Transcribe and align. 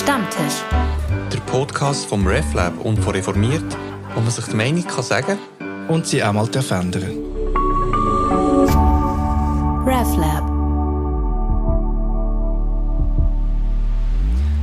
Stammtisch. 0.00 0.64
Der 1.30 1.40
Podcast 1.40 2.06
vom 2.06 2.26
RefLab 2.26 2.72
und 2.86 2.98
von 3.00 3.14
Reformiert, 3.14 3.76
wo 4.14 4.20
man 4.20 4.30
sich 4.30 4.46
die 4.46 4.56
Meinung 4.56 4.82
kann 4.86 5.02
sagen 5.02 5.38
und 5.88 6.06
sie 6.06 6.24
auch 6.24 6.32
mal 6.32 6.46
verändern 6.46 7.18
RefLab. 9.84 10.44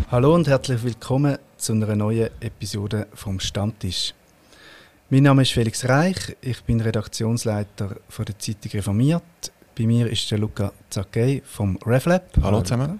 Hallo 0.09 0.33
und 0.33 0.47
herzlich 0.47 0.83
willkommen 0.83 1.37
zu 1.55 1.73
einer 1.73 1.95
neuen 1.95 2.31
Episode 2.39 3.05
vom 3.13 3.39
Stammtisch. 3.39 4.15
Mein 5.11 5.21
Name 5.21 5.43
ist 5.43 5.51
Felix 5.51 5.87
Reich, 5.87 6.35
ich 6.41 6.63
bin 6.63 6.81
Redaktionsleiter 6.81 7.97
von 8.09 8.25
der 8.25 8.39
Zeitung 8.39 8.71
Reformiert. 8.71 9.21
Bei 9.77 9.85
mir 9.85 10.09
ist 10.09 10.31
der 10.31 10.39
Luca 10.39 10.73
Zackey 10.89 11.43
vom 11.45 11.77
RefLab. 11.85 12.23
Hallo 12.41 12.63
zusammen. 12.63 12.99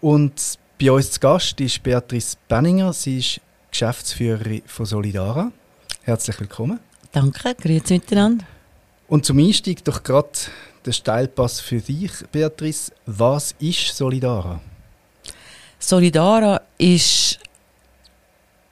Und 0.00 0.58
bei 0.80 0.90
uns 0.90 1.10
zu 1.12 1.20
Gast 1.20 1.60
ist 1.60 1.82
Beatrice 1.82 2.36
Benninger. 2.48 2.92
Sie 2.92 3.18
ist 3.18 3.40
Geschäftsführerin 3.70 4.62
von 4.66 4.86
Solidara. 4.86 5.52
Herzlich 6.02 6.38
willkommen. 6.40 6.80
Danke, 7.12 7.54
grüezi 7.54 7.94
miteinander. 7.94 8.44
Und 9.08 9.24
zum 9.24 9.38
Einstieg 9.38 9.84
doch 9.84 10.02
gerade 10.02 10.30
der 10.84 10.92
Steilpass 10.92 11.60
für 11.60 11.80
dich, 11.80 12.10
Beatrice. 12.32 12.92
Was 13.06 13.54
ist 13.58 13.96
Solidara? 13.96 14.60
Solidara 15.78 16.60
ist 16.78 17.38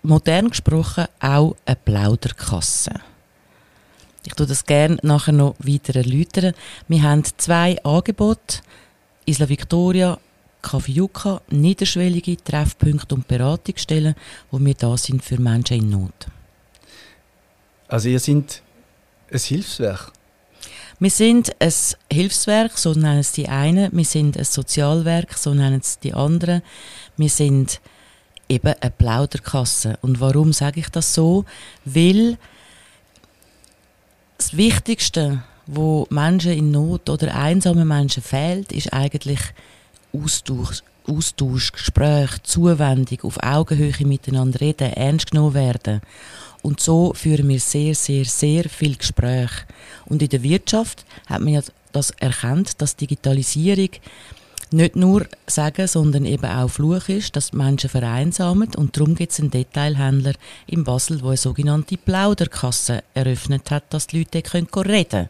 modern 0.02 0.50
gesprochen 0.50 1.06
auch 1.20 1.56
eine 1.64 1.76
Plauderkasse. 1.76 3.00
Ich 4.24 4.34
tue 4.34 4.46
das 4.46 4.64
gerne 4.64 4.98
nachher 5.02 5.32
noch 5.32 5.54
weiter 5.58 5.96
erläutern. 5.96 6.54
Wir 6.88 7.02
haben 7.02 7.24
zwei 7.24 7.82
Angebote. 7.84 8.60
Isla 9.24 9.48
Victoria 9.48 10.18
Kaffee 10.62 11.08
niederschwellige 11.50 12.36
Treffpunkte 12.36 13.14
und 13.14 13.28
Beratungsstellen, 13.28 14.14
wo 14.50 14.58
wir 14.60 14.74
da 14.74 14.96
sind 14.96 15.22
für 15.22 15.40
Menschen 15.40 15.78
in 15.78 15.90
Not. 15.90 16.28
Also 17.88 18.08
ihr 18.08 18.20
seid 18.20 18.62
ein 19.30 19.38
Hilfswerk? 19.38 20.12
Wir 20.98 21.10
sind 21.10 21.50
ein 21.60 21.72
Hilfswerk, 22.12 22.78
so 22.78 22.92
nennen 22.92 23.18
es 23.18 23.32
die 23.32 23.48
einen. 23.48 23.90
Wir 23.92 24.04
sind 24.04 24.38
ein 24.38 24.44
Sozialwerk, 24.44 25.34
so 25.34 25.52
nennen 25.52 25.80
es 25.82 25.98
die 25.98 26.14
anderen. 26.14 26.62
Wir 27.16 27.28
sind 27.28 27.80
eben 28.48 28.74
eine 28.80 28.90
Plauderkasse. 28.90 29.98
Und 30.00 30.20
warum 30.20 30.52
sage 30.52 30.80
ich 30.80 30.88
das 30.90 31.12
so? 31.12 31.44
Weil 31.84 32.38
das 34.38 34.56
Wichtigste, 34.56 35.42
wo 35.66 36.06
Menschen 36.10 36.52
in 36.52 36.70
Not 36.70 37.10
oder 37.10 37.34
einsame 37.34 37.84
Menschen 37.84 38.22
fehlt, 38.22 38.70
ist 38.72 38.92
eigentlich 38.92 39.40
Austausch, 40.12 40.82
Austausch, 41.06 41.72
Gespräch, 41.72 42.42
Zuwendung, 42.42 43.20
auf 43.22 43.42
Augenhöhe 43.42 44.06
miteinander 44.06 44.60
reden, 44.60 44.92
ernst 44.92 45.30
genommen 45.30 45.54
werden. 45.54 46.00
Und 46.62 46.80
so 46.80 47.12
führen 47.14 47.48
wir 47.48 47.60
sehr, 47.60 47.94
sehr, 47.94 48.24
sehr 48.24 48.68
viel 48.68 48.96
Gespräch. 48.96 49.50
Und 50.06 50.22
in 50.22 50.28
der 50.28 50.42
Wirtschaft 50.42 51.04
hat 51.26 51.40
man 51.40 51.54
ja 51.54 51.62
das 51.92 52.10
erkannt, 52.12 52.80
dass 52.80 52.96
Digitalisierung 52.96 53.90
nicht 54.72 54.96
nur 54.96 55.26
sagen, 55.46 55.86
sondern 55.86 56.24
eben 56.24 56.46
auch 56.46 56.68
Fluch 56.68 57.08
ist, 57.08 57.36
dass 57.36 57.52
Menschen 57.52 57.90
vereinsamen. 57.90 58.74
Und 58.76 58.96
darum 58.96 59.14
gibt 59.14 59.32
es 59.32 59.40
einen 59.40 59.50
Detailhändler 59.50 60.32
in 60.66 60.84
Basel, 60.84 61.18
der 61.18 61.28
eine 61.28 61.36
sogenannte 61.36 61.96
Plauderkasse 61.96 63.02
eröffnet 63.12 63.70
hat, 63.70 63.92
dass 63.92 64.06
die 64.06 64.20
Leute 64.20 64.42
reden 64.54 64.70
können. 64.70 65.28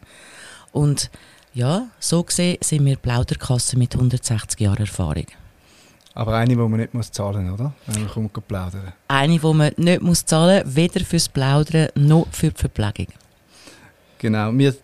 Und 0.71 1.09
ja, 1.53 1.87
so 1.99 2.23
gesehen 2.23 2.57
sind 2.61 2.85
wir 2.85 2.95
Plauderkasse 2.95 3.77
mit 3.77 3.93
160 3.93 4.59
Jahren 4.59 4.79
Erfahrung. 4.79 5.27
Aber 6.15 6.35
eine, 6.35 6.49
die 6.49 6.55
man 6.55 6.71
nicht 6.73 6.93
muss 6.93 7.11
zahlen 7.11 7.49
muss, 7.49 7.59
oder? 7.59 7.73
Wenn 7.87 8.03
man 8.03 8.11
kommt 8.11 8.47
plaudern. 8.47 8.93
Eine, 9.07 9.39
die 9.39 9.53
man 9.53 9.71
nicht 9.77 10.01
muss 10.01 10.25
zahlen 10.25 10.63
muss, 10.65 10.75
weder 10.75 10.99
fürs 11.05 11.29
Plaudern 11.29 11.89
noch 11.95 12.27
für 12.31 12.51
die 12.51 12.59
Verpflegung. 12.59 13.07
Genau. 14.19 14.51
Wir 14.53 14.75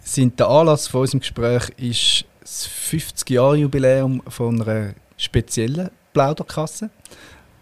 sind 0.00 0.38
der 0.38 0.48
Anlass 0.48 0.88
von 0.88 1.02
unserem 1.02 1.20
Gespräch 1.20 1.68
ist 1.76 2.24
das 2.40 2.68
50-Jahre-Jubiläum 2.68 4.22
von 4.26 4.60
einer 4.60 4.94
speziellen 5.16 5.90
Plauderkasse, 6.12 6.90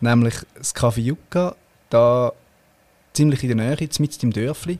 nämlich 0.00 0.34
das 0.56 0.74
Café 0.74 1.00
Yucca, 1.00 1.54
da 1.90 2.32
ziemlich 3.12 3.42
in 3.42 3.56
der 3.56 3.76
Nähe, 3.76 3.88
mitten 3.98 4.26
im 4.26 4.32
Dörfli, 4.32 4.78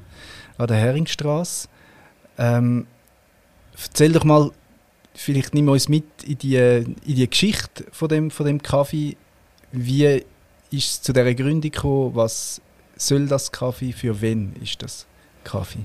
an 0.57 0.67
der 0.67 0.79
Heringstraße. 0.79 1.69
Ähm, 2.39 2.87
erzähl 3.85 4.13
doch 4.13 4.25
mal, 4.25 4.51
vielleicht 5.15 5.55
nimm 5.55 5.69
uns 5.69 5.89
mit 5.89 6.05
in 6.25 6.39
die, 6.39 6.57
in 6.57 6.97
die 7.05 7.29
Geschichte 7.29 7.85
von 7.93 8.09
dem, 8.09 8.31
von 8.31 8.47
dem 8.47 8.63
Kaffee. 8.63 9.17
Wie 9.73 10.23
ist 10.71 10.91
es 10.91 11.03
zu 11.03 11.13
dieser 11.13 11.35
Gründung 11.35 11.71
gekommen? 11.71 12.15
Was 12.15 12.61
soll 12.97 13.27
das 13.27 13.51
Kaffee? 13.51 13.93
Für 13.93 14.21
wen 14.21 14.55
ist 14.63 14.83
das 14.83 15.07
Kaffee? 15.45 15.85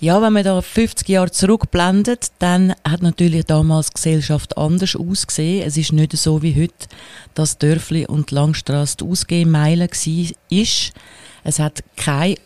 Ja, 0.00 0.22
wenn 0.22 0.32
man 0.32 0.44
da 0.44 0.60
50 0.60 1.08
Jahre 1.08 1.30
zurückblendet, 1.30 2.28
dann 2.38 2.72
hat 2.88 3.02
natürlich 3.02 3.44
damals 3.46 3.88
die 3.88 3.94
Gesellschaft 3.94 4.56
anders 4.56 4.94
ausgesehen. 4.94 5.66
Es 5.66 5.76
ist 5.76 5.92
nicht 5.92 6.16
so 6.16 6.40
wie 6.42 6.54
heute, 6.54 6.86
dass 7.34 7.58
Dörfli 7.58 8.06
und 8.06 8.30
Langstrasse 8.30 8.98
die 8.98 9.04
Ausgehmeile 9.04 9.88
war. 9.88 10.92
Es 11.44 11.58
hat 11.58 11.82
keine 11.96 12.36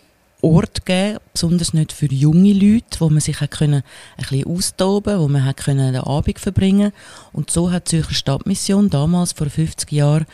Ort 0.43 0.85
gegeben, 0.85 1.19
besonders 1.33 1.73
nicht 1.73 1.93
für 1.93 2.07
junge 2.07 2.53
Leute, 2.53 2.99
wo 2.99 3.09
man 3.09 3.21
sich 3.21 3.39
können, 3.51 3.83
ein 4.17 4.27
bisschen 4.29 4.47
austoben 4.47 5.21
wo 5.21 5.29
man 5.29 5.55
können 5.55 5.93
den 5.93 6.03
Abend 6.03 6.39
verbringen 6.39 6.93
Und 7.33 7.51
so 7.51 7.71
hat 7.71 7.87
die 7.87 7.97
Zürcher 7.97 8.15
Stadtmission 8.15 8.91
damals 8.91 9.33
vor 9.33 9.49
50 9.49 9.91
Jahren 9.93 10.27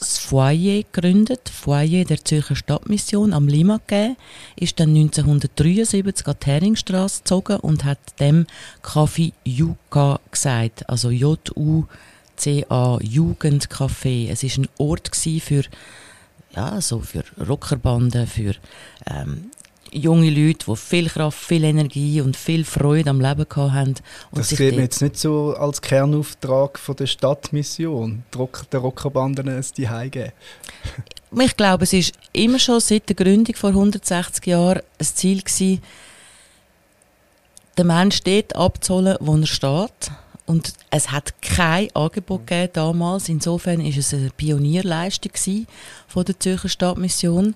das 0.00 0.18
Foyer 0.18 0.82
gegründet, 0.82 1.48
Foyer 1.48 2.04
der 2.04 2.24
Zürcher 2.24 2.56
Stadtmission 2.56 3.32
am 3.32 3.46
Lima 3.46 3.80
gegeben, 3.86 4.16
ist 4.56 4.80
dann 4.80 4.88
1973 4.88 6.26
an 6.26 6.34
die 6.42 6.46
Heringstrasse 6.46 7.18
gezogen 7.18 7.56
und 7.56 7.84
hat 7.84 7.98
dem 8.18 8.46
Café 8.82 9.32
Juka 9.44 10.18
gesagt, 10.30 10.88
also 10.88 11.10
J-U-C-A, 11.10 12.98
Jugendcafé. 13.02 14.30
Es 14.30 14.42
ist 14.42 14.58
ein 14.58 14.68
Ort 14.78 15.14
für 15.14 15.62
ja, 16.54 16.80
so 16.80 17.00
für 17.00 17.24
Rockerbanden, 17.38 18.26
für 18.26 18.54
ähm, 19.06 19.50
junge 19.92 20.30
Leute, 20.30 20.66
die 20.66 20.76
viel 20.76 21.08
Kraft, 21.08 21.38
viel 21.38 21.64
Energie 21.64 22.20
und 22.20 22.36
viel 22.36 22.64
Freude 22.64 23.10
am 23.10 23.20
Leben 23.20 23.46
hatten. 23.50 23.94
Und 24.30 24.38
das 24.38 24.48
sieht 24.50 24.72
man 24.72 24.84
jetzt 24.84 25.02
nicht 25.02 25.18
so 25.18 25.54
als 25.54 25.80
Kernauftrag 25.80 26.78
von 26.78 26.96
der 26.96 27.06
Stadtmission, 27.06 28.24
der 28.72 28.80
Rockerbanden 28.80 29.48
es 29.48 29.72
die 29.72 29.88
geben. 30.10 30.32
Ich 31.32 31.56
glaube, 31.56 31.84
es 31.84 31.92
ist 31.92 32.12
immer 32.32 32.58
schon 32.58 32.80
seit 32.80 33.08
der 33.08 33.14
Gründung 33.14 33.54
vor 33.54 33.70
160 33.70 34.44
Jahren 34.46 34.80
ein 34.98 35.06
Ziel 35.06 35.42
gewesen, 35.42 35.80
den 37.78 37.86
Menschen 37.86 38.24
dort 38.24 38.56
abzuholen, 38.56 39.16
wo 39.20 39.36
er 39.36 39.46
steht 39.46 40.10
und 40.50 40.74
es 40.90 41.12
hat 41.12 41.40
kein 41.42 41.94
Angebot 41.94 42.48
gegeben 42.48 42.72
damals. 42.72 43.28
Insofern 43.28 43.80
ist 43.80 43.98
es 43.98 44.12
eine 44.12 44.30
Pionierleistung 44.30 45.30
von 46.08 46.24
der 46.24 46.40
Zürcher 46.40 46.68
Stadtmission. 46.68 47.54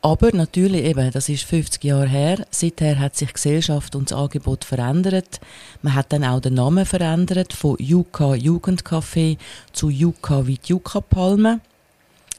Aber 0.00 0.30
natürlich 0.32 0.84
eben, 0.84 1.10
das 1.10 1.28
ist 1.28 1.44
50 1.44 1.84
Jahre 1.84 2.08
her. 2.08 2.46
Seither 2.50 2.98
hat 2.98 3.14
sich 3.14 3.34
Gesellschaft 3.34 3.94
und 3.94 4.10
das 4.10 4.18
Angebot 4.18 4.64
verändert. 4.64 5.38
Man 5.82 5.94
hat 5.94 6.14
dann 6.14 6.24
auch 6.24 6.40
den 6.40 6.54
Namen 6.54 6.86
verändert 6.86 7.52
von 7.52 7.76
Juka 7.78 8.32
Jugendcafé 8.32 9.36
zu 9.72 9.90
Juka 9.90 10.46
wie 10.46 10.56
die 10.56 10.68
Juka-Palme. 10.68 11.60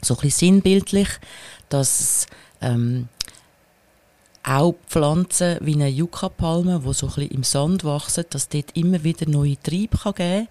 So 0.02 0.16
ein 0.16 0.22
bisschen 0.22 0.54
sinnbildlich, 0.54 1.10
dass 1.70 2.26
ähm, 2.60 3.08
auch 4.46 4.76
Pflanzen 4.88 5.58
wie 5.62 5.74
eine 5.74 5.90
Yucca-Palme, 5.90 6.82
die 6.86 6.94
so 6.94 7.08
ein 7.08 7.14
bisschen 7.14 7.32
im 7.32 7.44
Sand 7.44 7.84
wachsen, 7.84 8.26
dass 8.30 8.48
dort 8.48 8.76
immer 8.78 9.04
wieder 9.04 9.28
neue 9.28 9.62
Triebe 9.62 9.98
geben 9.98 10.14
kann. 10.16 10.48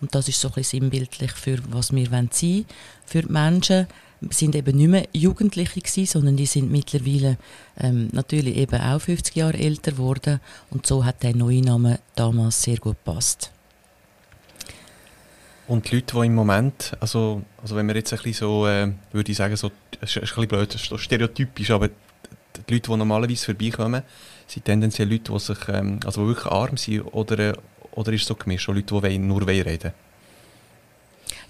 Und 0.00 0.14
das 0.14 0.28
ist 0.28 0.40
so 0.40 0.48
ein 0.48 0.54
bisschen 0.54 0.80
sinnbildlich 0.80 1.32
für 1.32 1.58
was 1.70 1.92
wir 1.92 2.06
sein 2.06 2.30
wollen. 2.40 2.66
Für 3.06 3.22
die 3.22 3.32
Menschen 3.32 3.86
sind 4.30 4.54
eben 4.54 4.76
nicht 4.76 4.88
mehr 4.88 5.06
Jugendliche 5.12 5.80
gewesen, 5.80 6.06
sondern 6.06 6.36
die 6.36 6.46
sind 6.46 6.70
mittlerweile 6.70 7.38
ähm, 7.78 8.08
natürlich 8.12 8.56
eben 8.56 8.80
auch 8.80 9.00
50 9.00 9.36
Jahre 9.36 9.58
älter 9.58 9.92
geworden. 9.92 10.40
Und 10.70 10.86
so 10.86 11.04
hat 11.04 11.22
der 11.22 11.34
neue 11.34 11.62
Name 11.62 12.00
damals 12.14 12.62
sehr 12.62 12.76
gut 12.76 12.96
gepasst. 13.04 13.52
Und 15.68 15.90
die 15.90 15.96
Leute, 15.96 16.16
die 16.16 16.26
im 16.26 16.34
Moment, 16.34 16.96
also, 17.00 17.42
also 17.60 17.74
wenn 17.74 17.86
wir 17.88 17.96
jetzt 17.96 18.12
ein 18.12 18.18
bisschen 18.18 18.46
so, 18.46 18.66
äh, 18.66 18.92
würde 19.12 19.32
ich 19.32 19.36
sagen, 19.36 19.56
so, 19.56 19.70
es 20.00 20.10
ist 20.10 20.16
ein 20.16 20.20
bisschen 20.20 20.48
blöd, 20.48 20.76
stereotypisch, 20.96 21.70
aber 21.70 21.90
die 22.68 22.74
Leute, 22.74 22.90
die 22.90 22.96
normalerweise 22.96 23.44
vorbeikommen, 23.44 24.02
sind 24.46 24.64
tendenziell 24.64 25.10
Leute, 25.10 25.32
die 25.32 25.38
sich, 25.38 25.58
ähm, 25.68 26.00
also 26.04 26.22
die 26.22 26.28
wirklich 26.28 26.52
arm 26.52 26.76
sind 26.76 27.02
oder, 27.02 27.56
oder 27.92 28.12
ist 28.12 28.22
es 28.22 28.28
so 28.28 28.34
gemischt, 28.34 28.68
Leute, 28.68 29.00
die 29.00 29.18
nur 29.18 29.46
reden 29.46 29.92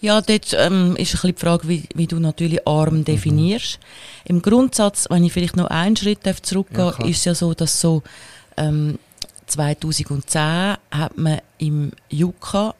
ja, 0.01 0.21
dort 0.21 0.53
ähm, 0.53 0.95
ist 0.97 1.15
ein 1.15 1.21
bisschen 1.21 1.35
die 1.35 1.41
Frage, 1.41 1.69
wie, 1.69 1.85
wie 1.95 2.07
du 2.07 2.19
natürlich 2.19 2.67
arm 2.67 2.99
mhm. 2.99 3.05
definierst. 3.05 3.79
Mhm. 3.79 4.37
Im 4.37 4.43
Grundsatz, 4.43 5.07
wenn 5.11 5.25
ich 5.25 5.33
vielleicht 5.33 5.57
noch 5.57 5.69
einen 5.69 5.97
Schritt 5.97 6.21
zurückgehe, 6.43 6.95
ja, 6.99 7.07
ist 7.07 7.19
es 7.19 7.25
ja 7.25 7.35
so, 7.35 7.55
dass 7.55 7.81
so 7.81 8.03
ähm, 8.57 8.99
2010 9.47 10.77
hat 10.91 11.17
man 11.17 11.41
im 11.59 11.93
Yucca 12.11 12.75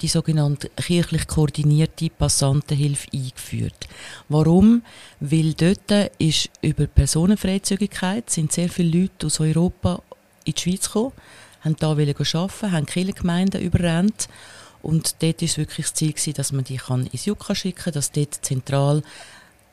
die 0.00 0.08
sogenannte 0.08 0.70
kirchlich 0.70 1.26
koordinierte 1.26 2.10
Passantenhilfe 2.10 3.08
eingeführt. 3.12 3.88
Warum? 4.28 4.82
Weil 5.20 5.54
dort 5.54 6.12
ist 6.18 6.50
über 6.62 6.86
Personenfreizügigkeit 6.86 8.30
sind 8.30 8.52
sehr 8.52 8.68
viele 8.68 9.02
Leute 9.02 9.26
aus 9.26 9.40
Europa 9.40 10.02
in 10.44 10.54
die 10.54 10.60
Schweiz 10.60 10.86
gekommen, 10.86 11.12
haben 11.60 11.76
da 11.76 11.90
arbeiten, 11.90 12.72
haben 12.72 12.86
Kirchengemeinden 12.86 13.60
überrannt 13.60 14.28
und 14.82 15.22
dort 15.22 15.42
ist 15.42 15.58
wirklich 15.58 15.86
das 15.86 15.94
Ziel 15.94 16.12
gewesen, 16.12 16.34
dass 16.34 16.52
man 16.52 16.64
die 16.64 16.76
kann 16.76 17.06
ins 17.06 17.24
Jukka 17.24 17.54
schicken 17.54 17.84
kann, 17.84 17.92
dass 17.94 18.12
dort 18.12 18.34
zentral 18.44 19.02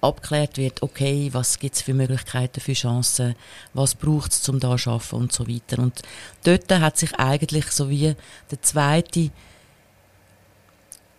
abgeklärt 0.01 0.57
wird, 0.57 0.83
okay, 0.83 1.29
was 1.31 1.59
gibt 1.59 1.75
es 1.75 1.81
für 1.81 1.93
Möglichkeiten, 1.93 2.59
für 2.59 2.73
Chancen, 2.73 3.35
was 3.73 3.95
braucht 3.95 4.31
es, 4.31 4.47
um 4.49 4.59
da 4.59 4.77
zu 4.77 4.91
arbeiten 4.91 5.15
und 5.15 5.31
so 5.31 5.47
weiter. 5.47 5.81
Und 5.81 6.01
dort 6.43 6.69
hat 6.71 6.97
sich 6.97 7.15
eigentlich 7.15 7.71
so 7.71 7.89
wie 7.89 8.15
der 8.51 8.61
zweite 8.61 9.31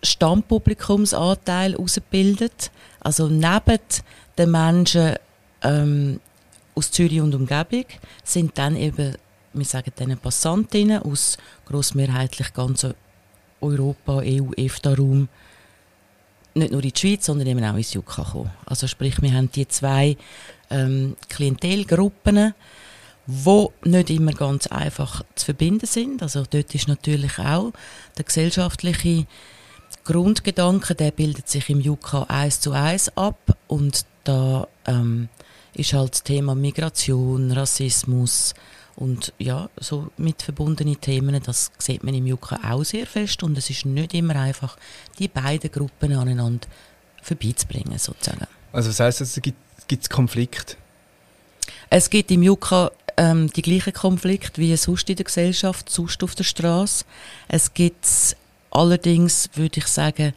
Stammpublikumsanteil 0.03 1.75
ausgebildet. 1.75 2.71
Also 2.99 3.27
neben 3.27 3.79
den 4.37 4.51
Menschen 4.51 5.15
ähm, 5.63 6.19
aus 6.75 6.91
Zürich 6.91 7.21
und 7.21 7.33
Umgebung 7.33 7.85
sind 8.23 8.57
dann 8.57 8.75
eben, 8.75 9.15
wir 9.53 9.65
sagen 9.65 9.91
dann 9.95 10.17
Passantinnen 10.17 11.01
aus 11.01 11.37
grossmehrheitlich 11.65 12.53
ganz 12.53 12.85
Europa, 13.59 14.21
EU, 14.23 14.51
EFTA-Raum 14.55 15.27
nicht 16.53 16.71
nur 16.71 16.83
in 16.83 16.91
die 16.91 16.99
Schweiz, 16.99 17.25
sondern 17.25 17.47
eben 17.47 17.63
auch 17.63 17.75
ins 17.75 17.93
Jukka 17.93 18.23
kommen. 18.23 18.51
Also 18.65 18.87
sprich, 18.87 19.21
wir 19.21 19.31
haben 19.31 19.51
die 19.51 19.67
zwei 19.67 20.17
ähm, 20.69 21.15
Klientelgruppen, 21.29 22.53
die 23.27 23.67
nicht 23.83 24.09
immer 24.09 24.31
ganz 24.31 24.67
einfach 24.67 25.23
zu 25.35 25.45
verbinden 25.45 25.85
sind. 25.85 26.23
Also 26.23 26.43
dort 26.49 26.73
ist 26.73 26.87
natürlich 26.87 27.37
auch 27.39 27.73
der 28.17 28.25
gesellschaftliche 28.25 29.25
Grundgedanke, 30.07 30.95
der 30.95 31.11
bildet 31.11 31.49
sich 31.49 31.69
im 31.69 31.81
Jukka 31.81 32.23
eins 32.23 32.61
zu 32.61 32.71
eins 32.71 33.15
ab 33.17 33.57
und 33.67 34.05
da 34.23 34.67
ähm, 34.85 35.27
ist 35.73 35.93
halt 35.93 36.13
das 36.13 36.23
Thema 36.23 36.55
Migration, 36.55 37.51
Rassismus, 37.51 38.53
und 38.95 39.31
ja, 39.37 39.69
so 39.79 40.09
mit 40.17 40.41
verbundenen 40.41 40.99
Themen, 40.99 41.39
das 41.43 41.71
sieht 41.77 42.03
man 42.03 42.15
im 42.15 42.25
Jukka 42.25 42.59
auch 42.67 42.83
sehr 42.83 43.05
fest 43.05 43.43
und 43.43 43.55
es 43.57 43.69
ist 43.69 43.85
nicht 43.85 44.13
immer 44.15 44.35
einfach, 44.35 44.75
die 45.19 45.27
beiden 45.27 45.71
Gruppen 45.71 46.13
aneinander 46.13 46.67
vorbeizubringen, 47.21 47.99
sozusagen. 47.99 48.47
Also 48.71 48.89
das 48.89 48.99
heisst, 48.99 49.21
es 49.21 49.39
gibt, 49.41 49.57
gibt 49.87 50.09
Konflikt? 50.09 50.77
Es 51.91 52.09
gibt 52.09 52.31
im 52.31 52.41
Jukka 52.41 52.91
ähm, 53.17 53.51
die 53.53 53.61
gleichen 53.61 53.93
Konflikte 53.93 54.59
wie 54.59 54.75
sonst 54.77 55.09
in 55.11 55.15
der 55.15 55.25
Gesellschaft, 55.25 55.89
sonst 55.89 56.23
auf 56.23 56.33
der 56.33 56.43
Straße. 56.43 57.05
Es 57.47 57.75
gibt 57.75 58.05
allerdings, 58.77 59.49
würde 59.55 59.79
ich 59.79 59.87
sagen, 59.87 60.33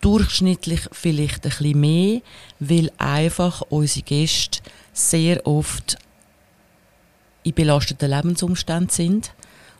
durchschnittlich 0.00 0.80
vielleicht 0.92 1.44
ein 1.44 1.50
bisschen 1.50 1.80
mehr, 1.80 2.20
weil 2.60 2.90
einfach 2.98 3.62
unsere 3.68 4.04
Gäste 4.04 4.60
sehr 4.92 5.46
oft 5.46 5.96
in 7.42 7.54
belasteten 7.54 8.10
Lebensumständen 8.10 8.88
sind. 8.88 9.32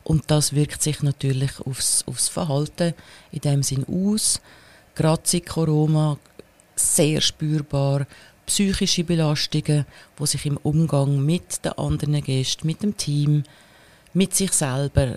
Und 0.02 0.30
das 0.30 0.54
wirkt 0.54 0.82
sich 0.82 1.02
natürlich 1.02 1.60
aufs, 1.60 2.04
aufs 2.06 2.28
Verhalten 2.28 2.94
in 3.32 3.40
dem 3.40 3.62
Sinn 3.62 3.86
aus. 3.86 4.40
Gerade 4.94 5.22
seit 5.24 5.46
Corona 5.46 6.18
sehr 6.76 7.20
spürbar 7.20 8.06
psychische 8.46 9.04
Belastungen, 9.04 9.86
die 10.18 10.26
sich 10.26 10.44
im 10.44 10.58
Umgang 10.58 11.24
mit 11.24 11.64
den 11.64 11.72
anderen 11.72 12.22
Gästen, 12.22 12.66
mit 12.66 12.82
dem 12.82 12.96
Team, 12.96 13.44
mit 14.12 14.34
sich 14.34 14.52
selber 14.52 15.16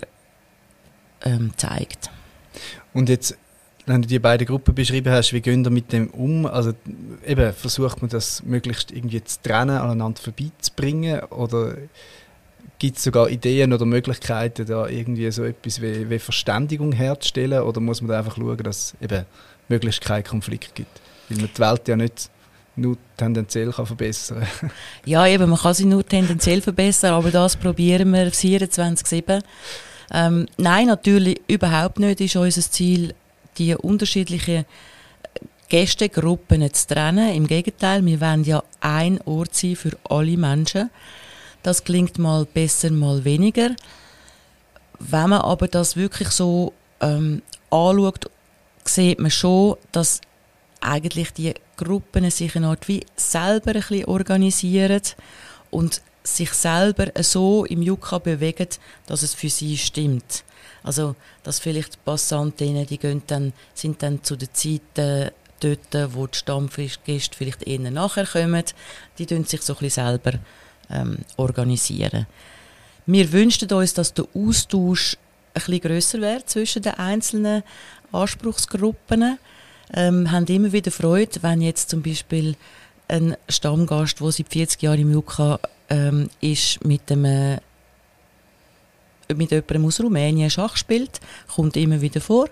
ähm, 1.24 1.52
zeigt. 1.56 2.10
Und 2.92 3.08
jetzt 3.08 3.36
wenn 3.88 4.02
du 4.02 4.08
die 4.08 4.18
beiden 4.18 4.46
Gruppen 4.46 4.74
beschrieben 4.74 5.10
hast, 5.12 5.32
wie 5.32 5.40
gehen 5.40 5.64
ihr 5.64 5.70
mit 5.70 5.92
dem 5.92 6.08
um? 6.10 6.46
Also 6.46 6.74
eben, 7.26 7.52
versucht 7.54 8.02
man 8.02 8.10
das 8.10 8.42
möglichst 8.42 8.92
irgendwie 8.92 9.24
zu 9.24 9.40
trennen, 9.42 9.78
aneinander 9.78 10.20
vorbeizubringen? 10.20 11.20
Oder 11.30 11.74
gibt 12.78 12.98
es 12.98 13.04
sogar 13.04 13.30
Ideen 13.30 13.72
oder 13.72 13.86
Möglichkeiten, 13.86 14.66
da 14.66 14.86
irgendwie 14.86 15.30
so 15.30 15.44
etwas 15.44 15.80
wie, 15.80 16.10
wie 16.10 16.18
Verständigung 16.18 16.92
herzustellen? 16.92 17.62
Oder 17.62 17.80
muss 17.80 18.02
man 18.02 18.10
da 18.10 18.18
einfach 18.18 18.36
schauen, 18.36 18.58
dass 18.58 18.94
es 18.94 19.02
eben 19.02 19.24
möglichst 19.68 20.02
keinen 20.02 20.24
Konflikt 20.24 20.74
gibt? 20.74 21.00
Weil 21.28 21.38
man 21.38 21.50
die 21.54 21.60
Welt 21.60 21.88
ja 21.88 21.96
nicht 21.96 22.30
nur 22.76 22.96
tendenziell 23.16 23.72
kann 23.72 23.86
verbessern 23.86 24.46
Ja, 25.04 25.26
eben, 25.26 25.48
man 25.48 25.58
kann 25.58 25.74
sie 25.74 25.86
nur 25.86 26.06
tendenziell 26.06 26.60
verbessern, 26.60 27.14
aber 27.14 27.30
das 27.30 27.56
probieren 27.56 28.12
wir 28.12 28.30
24-7. 28.30 29.42
Ähm, 30.12 30.46
nein, 30.56 30.86
natürlich 30.86 31.40
überhaupt 31.48 31.98
nicht 31.98 32.20
ist 32.20 32.36
unser 32.36 32.62
Ziel, 32.62 33.14
die 33.58 33.74
unterschiedlichen 33.74 34.64
Gästegruppen 35.68 36.72
zu 36.72 36.86
trennen. 36.86 37.34
Im 37.34 37.46
Gegenteil, 37.46 38.04
wir 38.04 38.20
wollen 38.20 38.44
ja 38.44 38.62
ein 38.80 39.20
Ort 39.26 39.54
sein 39.54 39.76
für 39.76 39.96
alle 40.08 40.36
Menschen. 40.36 40.90
Das 41.62 41.84
klingt 41.84 42.18
mal 42.18 42.46
besser, 42.46 42.90
mal 42.90 43.24
weniger. 43.24 43.70
Wenn 44.98 45.30
man 45.30 45.42
aber 45.42 45.68
das 45.68 45.96
wirklich 45.96 46.30
so 46.30 46.72
ähm, 47.00 47.42
anschaut, 47.70 48.30
sieht 48.84 49.18
man 49.18 49.30
schon, 49.30 49.76
dass 49.92 50.20
eigentlich 50.80 51.32
die 51.32 51.54
Gruppen 51.76 52.30
sich 52.30 52.56
eine 52.56 52.68
Art 52.68 52.88
wie 52.88 53.04
selber 53.16 53.72
ein 53.72 53.80
bisschen 53.80 54.04
organisieren 54.06 55.02
und 55.70 56.00
sich 56.36 56.52
selber 56.52 57.06
so 57.22 57.64
im 57.64 57.82
Jukka 57.82 58.18
bewegen, 58.18 58.68
dass 59.06 59.22
es 59.22 59.34
für 59.34 59.48
sie 59.48 59.76
stimmt. 59.76 60.44
Also, 60.82 61.16
dass 61.42 61.58
vielleicht 61.58 62.04
Passantinnen, 62.04 62.86
die 62.86 62.98
gehen 62.98 63.22
dann, 63.26 63.52
sind 63.74 64.02
dann 64.02 64.22
zu 64.22 64.36
den 64.36 64.48
Zeiten 64.52 65.30
dort, 65.60 66.14
wo 66.14 66.26
die 66.26 66.38
Stammgäste 66.38 67.36
vielleicht 67.36 67.64
eher 67.64 67.90
nachher 67.90 68.26
kommen, 68.26 68.64
die 69.18 69.26
tun 69.26 69.44
sich 69.44 69.62
so 69.62 69.74
ein 69.74 69.78
bisschen 69.80 70.04
selber 70.04 70.38
ähm, 70.90 71.18
organisieren. 71.36 72.26
Wir 73.06 73.32
wünschten 73.32 73.72
uns, 73.72 73.94
dass 73.94 74.14
der 74.14 74.26
Austausch 74.34 75.16
ein 75.54 75.62
bisschen 75.62 75.80
grösser 75.80 76.20
wäre 76.20 76.44
zwischen 76.46 76.82
den 76.82 76.94
einzelnen 76.94 77.62
Anspruchsgruppen. 78.12 79.38
Ähm, 79.94 80.30
haben 80.30 80.46
immer 80.46 80.72
wieder 80.72 80.90
Freude, 80.90 81.42
wenn 81.42 81.62
jetzt 81.62 81.90
zum 81.90 82.02
Beispiel 82.02 82.54
ein 83.08 83.36
Stammgast, 83.48 84.20
der 84.20 84.32
seit 84.32 84.48
40 84.50 84.82
Jahren 84.82 85.00
im 85.00 85.12
Jukka 85.12 85.58
ähm, 85.88 86.28
ist, 86.40 86.84
mit 86.84 87.10
einem 87.10 87.58
mit 89.36 89.50
jemandem 89.50 89.84
aus 89.84 90.00
Rumänien 90.00 90.50
Schach 90.50 90.76
spielt, 90.76 91.20
kommt 91.54 91.76
immer 91.76 92.00
wieder 92.00 92.20
vor. 92.20 92.48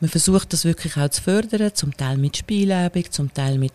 Man 0.00 0.08
versucht 0.08 0.52
das 0.52 0.64
wirklich 0.64 0.96
auch 0.96 1.08
zu 1.08 1.22
fördern, 1.22 1.74
zum 1.74 1.96
Teil 1.96 2.18
mit 2.18 2.36
Spielübung, 2.36 3.10
zum 3.10 3.34
Teil 3.34 3.58
mit 3.58 3.72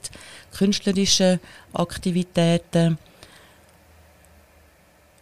künstlerischen 0.58 1.40
Aktivitäten. 1.74 2.98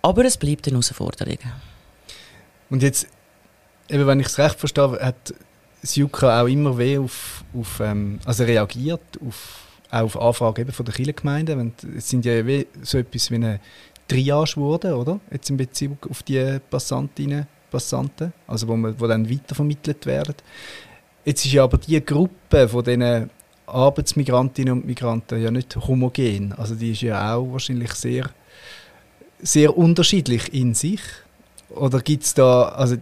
Aber 0.04 0.26
es 0.26 0.38
bleibt 0.38 0.68
eine 0.68 0.76
Herausforderung. 0.76 1.38
Und 2.70 2.84
jetzt, 2.84 3.08
eben 3.90 4.06
wenn 4.08 4.20
ich 4.20 4.28
es 4.28 4.38
recht 4.38 4.60
verstehe, 4.60 5.00
hat 5.02 5.34
das 5.82 5.96
Juka 5.96 6.42
auch 6.42 6.48
immer 6.48 6.78
weh 6.78 7.00
auf, 7.00 7.44
auf 7.58 7.80
ähm, 7.80 8.20
also 8.26 8.44
reagiert 8.44 9.02
auf, 9.26 9.71
auch 9.92 10.16
auf 10.16 10.22
Anfragen 10.22 10.62
eben 10.62 10.72
von 10.72 10.86
der 10.86 10.96
Kirchengemeinde. 10.96 11.72
Es 11.98 12.10
sind 12.10 12.26
ja 12.26 12.42
so 12.82 12.98
etwas 12.98 13.30
wie 13.30 13.36
eine 13.36 13.60
Triage 14.08 14.58
wurde, 14.58 14.96
oder? 14.96 15.20
Jetzt 15.32 15.50
in 15.50 15.58
Bezug 15.58 16.10
auf 16.10 16.24
die 16.24 16.60
Passantinnen, 16.70 17.48
Passanten, 17.70 18.34
also 18.48 18.68
wo, 18.68 18.76
man, 18.76 19.00
wo 19.00 19.08
dann 19.08 19.30
weitervermittelt 19.30 20.06
werden. 20.06 20.36
Jetzt 21.24 21.46
ist 21.46 21.54
ja 21.54 21.64
aber 21.64 21.78
die 21.78 22.04
Gruppe 22.04 22.68
von 22.68 22.84
diesen 22.84 23.30
Arbeitsmigrantinnen 23.68 24.74
und 24.74 24.86
Migranten 24.86 25.42
ja 25.42 25.52
nicht 25.52 25.76
homogen. 25.76 26.54
Also 26.54 26.76
die 26.76 26.92
ist 26.92 27.02
ja 27.02 27.36
auch 27.36 27.52
wahrscheinlich 27.52 27.94
sehr, 27.94 28.30
sehr 29.42 29.78
unterschiedlich 29.78 30.54
in 30.54 30.74
sich. 30.74 31.02
Oder 31.70 32.02
gibt 32.02 32.24
es 32.24 32.34
da, 32.34 32.64
also, 32.64 32.98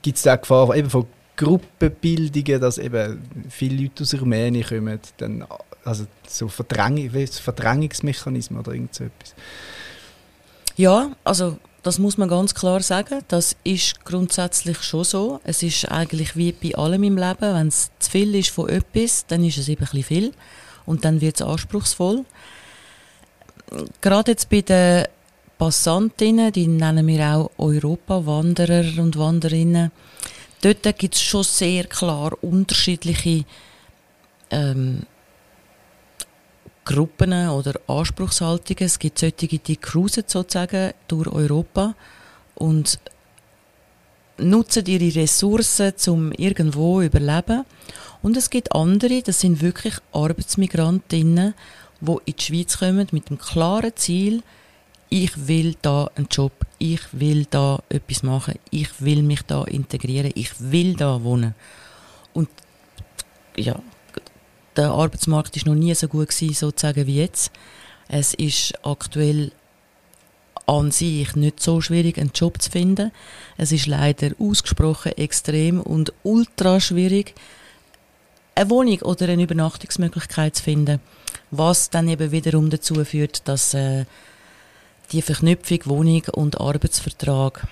gibt's 0.00 0.22
da 0.22 0.36
Gefahr 0.36 0.74
eben 0.74 0.88
von 0.88 1.06
Gruppenbildungen, 1.36 2.60
dass 2.60 2.78
eben 2.78 3.22
viele 3.48 3.82
Leute 3.82 4.02
aus 4.02 4.14
Rumänien 4.14 4.66
kommen, 4.66 5.00
dann, 5.16 5.44
also 5.84 6.06
so 6.28 6.48
Verdrängung, 6.48 7.10
Verdrängungsmechanismen 7.10 8.60
oder 8.60 8.72
irgend 8.72 8.94
so 8.94 9.04
etwas? 9.04 9.34
Ja, 10.76 11.12
also 11.24 11.58
das 11.82 11.98
muss 11.98 12.16
man 12.16 12.28
ganz 12.28 12.54
klar 12.54 12.80
sagen. 12.80 13.22
Das 13.28 13.56
ist 13.64 14.04
grundsätzlich 14.04 14.82
schon 14.82 15.04
so. 15.04 15.40
Es 15.44 15.62
ist 15.62 15.90
eigentlich 15.90 16.36
wie 16.36 16.52
bei 16.52 16.74
allem 16.76 17.02
im 17.02 17.16
Leben. 17.16 17.40
Wenn 17.40 17.68
es 17.68 17.90
zu 17.98 18.10
viel 18.10 18.34
ist 18.34 18.50
von 18.50 18.68
etwas, 18.68 19.26
dann 19.26 19.44
ist 19.44 19.58
es 19.58 19.68
eben 19.68 19.80
ein 19.80 19.86
bisschen 19.86 20.04
viel. 20.04 20.32
Und 20.86 21.04
dann 21.04 21.20
wird 21.20 21.36
es 21.36 21.42
anspruchsvoll. 21.42 22.24
Gerade 24.00 24.32
jetzt 24.32 24.48
bei 24.48 24.60
den 24.60 25.06
Passantinnen, 25.58 26.52
die 26.52 26.66
nennen 26.66 27.06
wir 27.06 27.26
auch 27.26 27.50
Europa-Wanderer 27.58 29.00
und 29.00 29.16
Wanderinnen, 29.16 29.90
dort 30.62 30.98
gibt 30.98 31.14
es 31.14 31.22
schon 31.22 31.44
sehr 31.44 31.84
klar 31.84 32.32
unterschiedliche 32.42 33.44
ähm, 34.50 35.02
Gruppen 36.84 37.48
oder 37.48 37.78
Anspruchshaltungen. 37.86 38.84
Es 38.86 38.98
gibt 38.98 39.18
solche, 39.18 39.46
die 39.46 39.76
cruisen 39.76 40.24
sozusagen 40.26 40.92
durch 41.08 41.28
Europa 41.28 41.94
und 42.54 42.98
nutzen 44.38 44.86
ihre 44.86 45.14
Ressourcen, 45.14 45.92
um 46.08 46.32
irgendwo 46.32 47.00
zu 47.00 47.06
überleben. 47.06 47.64
Und 48.22 48.36
es 48.36 48.50
gibt 48.50 48.74
andere, 48.74 49.22
das 49.22 49.40
sind 49.40 49.60
wirklich 49.60 49.94
Arbeitsmigrantinnen, 50.12 51.54
die 52.00 52.16
in 52.24 52.36
die 52.36 52.42
Schweiz 52.42 52.78
kommen 52.78 53.06
mit 53.12 53.30
dem 53.30 53.38
klaren 53.38 53.94
Ziel, 53.96 54.42
ich 55.12 55.46
will 55.46 55.76
da 55.82 56.10
einen 56.14 56.26
Job, 56.30 56.52
ich 56.78 57.00
will 57.12 57.44
da 57.50 57.82
etwas 57.90 58.22
machen, 58.22 58.54
ich 58.70 58.88
will 59.02 59.22
mich 59.22 59.42
da 59.42 59.64
integrieren, 59.64 60.32
ich 60.34 60.52
will 60.58 60.94
da 60.94 61.22
wohnen. 61.22 61.54
Und 62.32 62.48
ja, 63.54 63.78
der 64.74 64.90
Arbeitsmarkt 64.90 65.54
ist 65.54 65.66
noch 65.66 65.74
nie 65.74 65.94
so 65.94 66.08
gut 66.08 66.30
gewesen, 66.30 66.54
sozusagen 66.54 67.06
wie 67.06 67.16
jetzt. 67.16 67.52
Es 68.08 68.32
ist 68.32 68.72
aktuell 68.86 69.52
an 70.64 70.90
sich 70.90 71.36
nicht 71.36 71.60
so 71.60 71.82
schwierig, 71.82 72.16
einen 72.16 72.32
Job 72.34 72.62
zu 72.62 72.70
finden. 72.70 73.12
Es 73.58 73.70
ist 73.70 73.86
leider 73.86 74.30
ausgesprochen 74.38 75.12
extrem 75.18 75.82
und 75.82 76.14
ultra 76.22 76.80
schwierig, 76.80 77.34
eine 78.54 78.70
Wohnung 78.70 79.02
oder 79.02 79.28
eine 79.28 79.42
Übernachtungsmöglichkeit 79.42 80.56
zu 80.56 80.62
finden, 80.62 81.00
was 81.50 81.90
dann 81.90 82.08
eben 82.08 82.32
wiederum 82.32 82.70
dazu 82.70 83.04
führt, 83.04 83.46
dass 83.46 83.74
äh, 83.74 84.06
die 85.12 85.22
Verknüpfung 85.22 85.80
Wohnung 85.84 86.22
und 86.32 86.60
Arbeitsvertrag 86.60 87.66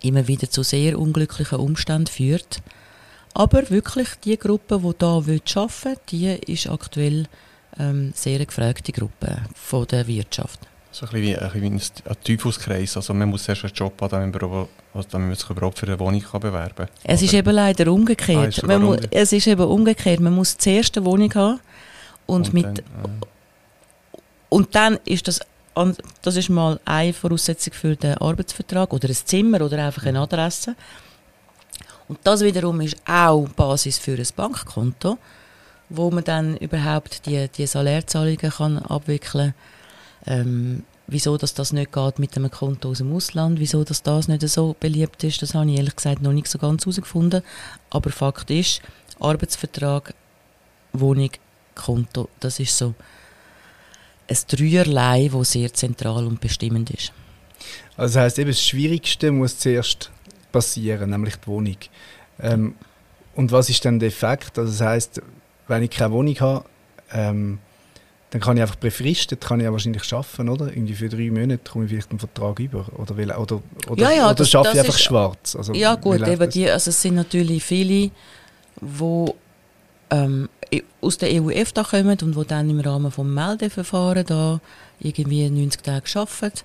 immer 0.00 0.26
wieder 0.26 0.50
zu 0.50 0.62
sehr 0.62 0.98
unglücklichen 0.98 1.58
Umständen 1.58 2.06
führt. 2.06 2.62
Aber 3.34 3.70
wirklich 3.70 4.08
die 4.24 4.38
Gruppe, 4.38 4.80
die 4.82 4.92
da 4.98 5.16
arbeiten 5.16 5.26
will, 5.84 5.96
die 6.10 6.52
ist 6.52 6.68
aktuell 6.68 7.26
ähm, 7.78 8.12
sehr 8.14 8.36
eine 8.36 8.46
gefragte 8.46 8.92
Gruppe 8.92 9.38
von 9.54 9.86
der 9.86 10.06
Wirtschaft. 10.06 10.60
So 10.90 11.06
ein 11.06 11.12
bisschen 11.12 11.26
wie, 11.26 11.36
ein, 11.38 11.52
bisschen 11.52 11.92
wie 12.04 12.10
ein 12.10 12.16
Teufelskreis. 12.22 12.96
Also 12.96 13.14
man 13.14 13.30
muss 13.30 13.48
erst 13.48 13.64
einen 13.64 13.72
Job 13.72 13.94
haben, 14.02 14.10
damit 14.10 14.42
man, 14.42 14.66
damit 14.92 15.12
man 15.12 15.34
sich 15.34 15.48
überhaupt 15.48 15.78
für 15.78 15.86
eine 15.86 15.98
Wohnung 15.98 16.20
kann 16.20 16.40
bewerben 16.40 16.74
kann. 16.76 16.88
Es 17.04 17.20
Aber 17.20 17.24
ist 17.24 17.34
eben 17.34 17.54
leider 17.54 17.90
umgekehrt. 17.90 18.60
Ah, 18.62 18.66
man 18.66 18.82
muss, 18.82 18.98
es 19.10 19.32
ist 19.32 19.46
eben 19.46 19.62
umgekehrt. 19.62 20.20
Man 20.20 20.34
muss 20.34 20.58
zuerst 20.58 20.96
eine 20.98 21.06
Wohnung 21.06 21.32
haben 21.34 21.60
und, 22.26 22.48
und 22.48 22.54
mit, 22.54 22.64
dann, 22.64 22.76
äh, 22.76 23.26
und 24.50 24.74
dann 24.74 24.98
ist 25.06 25.28
das, 25.28 25.40
an- 25.74 25.96
das 26.22 26.36
ist 26.36 26.50
mal 26.50 26.80
eine 26.84 27.12
Voraussetzung 27.12 27.72
für 27.72 27.96
den 27.96 28.18
Arbeitsvertrag 28.18 28.92
oder 28.92 29.08
ein 29.08 29.14
Zimmer 29.14 29.62
oder 29.62 29.84
einfach 29.84 30.04
eine 30.06 30.20
Adresse. 30.20 30.74
Und 32.08 32.18
das 32.24 32.42
wiederum 32.42 32.80
ist 32.80 32.96
auch 33.06 33.48
Basis 33.48 33.98
für 33.98 34.14
ein 34.16 34.26
Bankkonto, 34.36 35.18
wo 35.88 36.10
man 36.10 36.24
dann 36.24 36.56
überhaupt 36.58 37.26
die, 37.26 37.48
die 37.48 37.66
Salärzahlungen 37.66 38.38
kann 38.50 38.78
abwickeln 38.78 39.54
ähm, 40.26 40.84
Wieso 41.08 41.36
dass 41.36 41.52
das 41.52 41.72
nicht 41.72 41.92
geht 41.92 42.18
mit 42.18 42.36
einem 42.36 42.50
Konto 42.50 42.88
aus 42.88 42.98
dem 42.98 43.14
Ausland, 43.14 43.58
wieso 43.58 43.84
dass 43.84 44.02
das 44.02 44.28
nicht 44.28 44.48
so 44.48 44.74
beliebt 44.78 45.22
ist, 45.24 45.42
das 45.42 45.54
habe 45.54 45.68
ich 45.70 45.76
ehrlich 45.76 45.96
gesagt 45.96 46.22
noch 46.22 46.32
nicht 46.32 46.46
so 46.46 46.58
ganz 46.58 46.84
herausgefunden. 46.84 47.42
Aber 47.90 48.10
Fakt 48.10 48.50
ist, 48.50 48.80
Arbeitsvertrag, 49.20 50.14
Wohnung, 50.92 51.30
Konto, 51.74 52.28
das 52.40 52.60
ist 52.60 52.78
so 52.78 52.94
ein 54.28 54.36
Dreierlei, 54.48 55.30
das 55.32 55.52
sehr 55.52 55.72
zentral 55.72 56.26
und 56.26 56.40
bestimmend 56.40 56.90
ist. 56.90 57.12
Also 57.96 58.14
das 58.14 58.22
heisst, 58.24 58.38
eben 58.38 58.50
das 58.50 58.62
Schwierigste 58.64 59.30
muss 59.30 59.58
zuerst 59.58 60.10
passieren, 60.50 61.10
nämlich 61.10 61.36
die 61.36 61.46
Wohnung. 61.46 61.76
Ähm, 62.40 62.74
und 63.34 63.52
was 63.52 63.68
ist 63.70 63.84
dann 63.84 63.98
der 63.98 64.08
Effekt? 64.08 64.58
Also 64.58 64.70
das 64.72 64.80
heisst, 64.80 65.22
wenn 65.68 65.82
ich 65.82 65.90
keine 65.90 66.12
Wohnung 66.12 66.38
habe, 66.40 66.64
ähm, 67.12 67.58
dann 68.30 68.40
kann 68.40 68.56
ich 68.56 68.62
einfach 68.62 68.76
befristet, 68.76 69.42
kann 69.42 69.60
ich 69.60 69.64
ja 69.64 69.72
wahrscheinlich 69.72 70.10
arbeiten, 70.12 70.48
oder? 70.48 70.68
Irgendwie 70.68 70.94
für 70.94 71.08
drei 71.10 71.30
Monate 71.30 71.70
komme 71.70 71.84
ich 71.84 71.90
vielleicht 71.90 72.10
einen 72.10 72.18
Vertrag 72.18 72.58
über. 72.60 72.86
Oder, 72.98 73.16
will, 73.18 73.30
oder, 73.30 73.62
oder, 73.88 74.02
Ja, 74.02 74.10
ja, 74.10 74.24
oder 74.26 74.34
das- 74.36 74.50
schaffe 74.50 74.68
ich 74.68 74.74
das 74.76 74.84
einfach 74.86 74.98
ist- 74.98 75.04
schwarz. 75.04 75.56
Also, 75.56 75.74
Ja 75.74 75.94
gut, 75.96 76.26
eben 76.26 76.50
die, 76.50 76.70
also 76.70 76.88
es 76.88 77.02
sind 77.02 77.14
natürlich 77.14 77.62
viele, 77.62 78.10
die 78.80 79.32
ähm, 80.12 80.48
i- 80.72 80.84
aus 81.00 81.18
der 81.18 81.30
EU-EFTA 81.42 81.82
kommen 81.84 82.18
und 82.22 82.36
die 82.36 82.44
dann 82.46 82.70
im 82.70 82.80
Rahmen 82.80 83.10
des 83.10 83.18
Meldeverfahrens 83.24 84.28
da 84.28 84.60
irgendwie 85.00 85.48
90 85.48 85.82
Tage 85.82 86.04
arbeiten. 86.18 86.60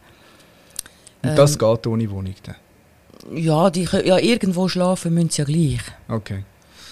Und 1.23 1.35
das 1.37 1.53
ähm, 1.53 1.57
geht 1.59 1.87
ohne 1.87 2.09
Wohnung 2.11 2.35
dann? 2.43 2.55
Ja, 3.35 3.69
die, 3.69 3.83
ja, 4.05 4.17
irgendwo 4.17 4.67
schlafen 4.67 5.13
müssen 5.13 5.29
sie 5.29 5.41
ja 5.41 5.45
gleich. 5.45 5.81
Okay. 6.07 6.43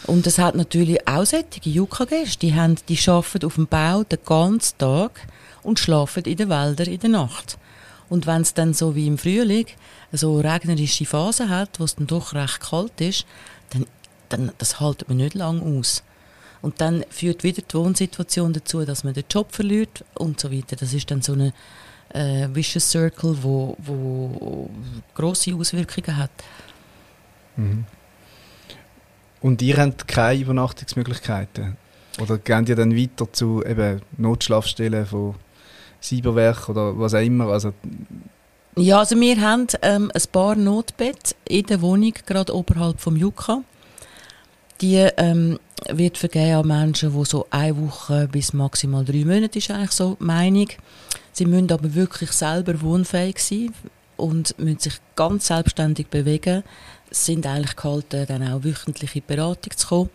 Und 0.08 0.26
es 0.28 0.38
hat 0.38 0.56
natürlich 0.56 1.08
auch 1.08 1.26
solche 1.26 1.46
JKGs, 1.64 2.38
die, 2.40 2.54
haben, 2.54 2.76
die 2.90 3.00
arbeiten 3.08 3.46
auf 3.46 3.56
dem 3.56 3.68
Bau 3.68 4.04
den 4.04 4.20
ganzen 4.26 4.78
Tag 4.78 5.12
und 5.64 5.80
schlafen 5.80 6.24
in 6.26 6.38
den 6.38 6.50
Wäldern 6.50 6.88
in 6.88 7.00
der 7.00 7.10
Nacht. 7.10 7.58
Und 8.10 8.28
wenn 8.28 8.42
es 8.42 8.54
dann 8.54 8.74
so 8.74 8.96
wie 8.96 9.08
im 9.08 9.18
Frühling 9.18 9.66
so 10.12 10.40
regnerische 10.40 11.06
Phasen 11.06 11.50
hat, 11.50 11.80
wo 11.80 11.86
es 11.86 11.96
dann 11.96 12.06
doch 12.08 12.34
recht 12.34 12.60
kalt 12.60 13.02
ist, 13.02 13.26
dann, 13.72 13.86
dann 14.30 14.52
das 14.60 14.80
haltet 14.80 15.08
man 15.10 15.18
nicht 15.18 15.34
lang 15.34 15.60
aus. 15.80 16.04
Und 16.62 16.82
dann 16.82 17.06
führt 17.10 17.44
wieder 17.44 17.62
die 17.62 17.74
Wohnsituation 17.74 18.54
dazu, 18.54 18.86
dass 18.86 19.04
man 19.04 19.14
den 19.14 19.26
Job 19.30 19.52
verliert 19.52 20.04
und 20.16 20.40
so 20.40 20.52
weiter. 20.52 20.76
Das 20.76 20.94
ist 20.94 21.10
dann 21.12 21.22
so 21.22 21.34
eine 21.34 21.54
äh, 22.10 22.48
Vicious 22.52 22.90
Circle, 22.90 23.38
wo, 23.42 23.76
wo 23.80 24.70
grosse 25.14 25.54
Auswirkungen 25.56 26.18
hat. 26.18 26.32
Mhm. 27.58 27.86
Und 29.42 29.62
ihr 29.62 29.78
habt 29.78 30.08
keine 30.08 30.42
Übernachtungsmöglichkeiten? 30.42 31.78
Oder 32.20 32.38
gehen 32.38 32.66
ihr 32.68 32.76
dann 32.76 32.96
weiter 32.96 33.32
zu 33.32 33.64
eben 33.64 34.02
Notschlafstellen 34.18 35.06
von 35.06 35.36
Cyberwerk 36.02 36.70
oder 36.70 36.98
was 36.98 37.14
auch 37.14 37.20
immer? 37.20 37.48
Also, 37.48 37.74
Ja, 38.78 39.00
also 39.00 39.20
wir 39.20 39.40
haben 39.42 39.68
ähm, 39.82 40.12
ein 40.14 40.22
paar 40.32 40.56
Notbett 40.56 41.36
in 41.48 41.66
der 41.66 41.82
Wohnung, 41.82 42.14
gerade 42.26 42.56
oberhalb 42.56 43.00
vom 43.00 43.16
Jukka. 43.18 43.62
Die 44.82 44.96
ähm, 45.18 45.60
wird 45.92 46.18
vergeben 46.18 46.56
an 46.56 46.68
Menschen, 46.68 47.14
die 47.14 47.26
so 47.26 47.48
eine 47.50 47.78
Woche 47.78 48.28
bis 48.32 48.54
maximal 48.54 49.06
drei 49.06 49.26
Monate 49.26 49.60
ist 49.60 49.72
eigentlich 49.72 49.92
so 49.92 50.18
die 50.20 50.24
Meinung. 50.24 50.68
Sie 51.32 51.46
müssen 51.46 51.72
aber 51.72 51.94
wirklich 51.94 52.32
selber 52.32 52.82
wohnfähig 52.82 53.40
sein 53.40 53.74
und 54.18 54.58
müssen 54.58 54.80
sich 54.80 55.00
ganz 55.16 55.48
selbstständig 55.48 56.08
bewegen. 56.08 56.64
Sie 57.12 57.34
sind 57.34 57.46
eigentlich 57.46 57.76
gehalten, 57.76 58.26
dann 58.28 58.48
auch 58.48 58.64
wöchentlich 58.64 59.16
in 59.16 59.22
die 59.22 59.34
Beratung 59.36 59.76
zu 59.76 59.88
kommen. 59.88 60.10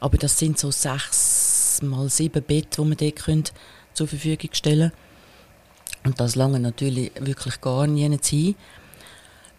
Aber 0.00 0.16
das 0.16 0.38
sind 0.38 0.58
so 0.58 0.70
sechs 0.70 1.80
mal 1.82 2.08
sieben 2.08 2.42
Betten, 2.42 2.84
die 2.84 2.88
man 2.88 2.96
dort 2.96 3.16
können 3.16 3.44
zur 3.94 4.08
Verfügung 4.08 4.50
stellen 4.52 4.92
Und 6.04 6.20
das 6.20 6.36
lange 6.36 6.60
natürlich 6.60 7.12
wirklich 7.20 7.60
gar 7.60 7.86
nie 7.86 8.08
sein. 8.22 8.54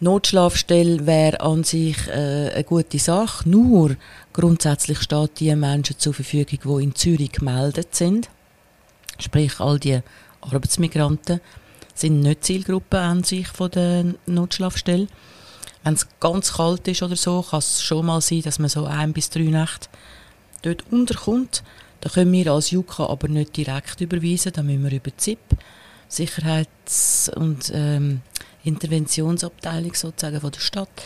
Notschlafstelle 0.01 1.05
wäre 1.05 1.41
an 1.41 1.63
sich 1.63 2.08
äh, 2.08 2.50
eine 2.53 2.63
gute 2.63 2.98
Sache. 2.98 3.48
Nur 3.48 3.96
grundsätzlich 4.34 5.00
steht 5.00 5.39
die 5.39 5.55
Menschen 5.55 6.00
zur 6.00 6.15
Verfügung, 6.15 6.79
die 6.79 6.84
in 6.86 6.96
Zürich 6.96 7.31
gemeldet 7.31 7.93
sind. 7.93 8.27
Sprich, 9.20 9.60
all 9.60 9.77
die 9.77 10.01
Arbeitsmigranten 10.41 11.39
sind 11.93 12.22
nicht 12.22 12.43
Zielgruppe 12.43 12.98
an 12.98 13.24
sich 13.24 13.48
von 13.48 13.70
der 13.70 14.15
Notschlafstelle. 14.25 15.08
Wenn 15.84 15.93
es 15.93 16.08
ganz 16.20 16.53
kalt 16.53 16.88
ist 16.88 17.03
oder 17.03 17.15
so, 17.15 17.43
kann 17.43 17.60
es 17.60 17.84
schon 17.84 18.08
mal 18.08 18.22
sein, 18.22 18.41
dass 18.41 18.58
man 18.58 18.70
so 18.70 18.86
ein 18.86 19.13
bis 19.13 19.29
drei 19.29 19.43
Nächte 19.43 19.88
dort 20.63 20.84
unterkommt. 20.91 21.63
Da 22.01 22.10
können 22.10 22.31
wir 22.31 22.51
als 22.51 22.72
JUKA 22.72 23.05
aber 23.05 23.27
nicht 23.27 23.55
direkt 23.55 24.01
überweisen, 24.01 24.51
da 24.51 24.63
müssen 24.63 24.84
wir 24.84 24.98
über 24.98 25.15
ZIP, 25.15 25.39
Sicherheits- 26.08 27.29
und 27.36 27.72
ähm, 27.74 28.22
Interventionsabteilung 28.63 29.94
sozusagen 29.94 30.41
von 30.41 30.51
der 30.51 30.60
Stadt. 30.60 31.03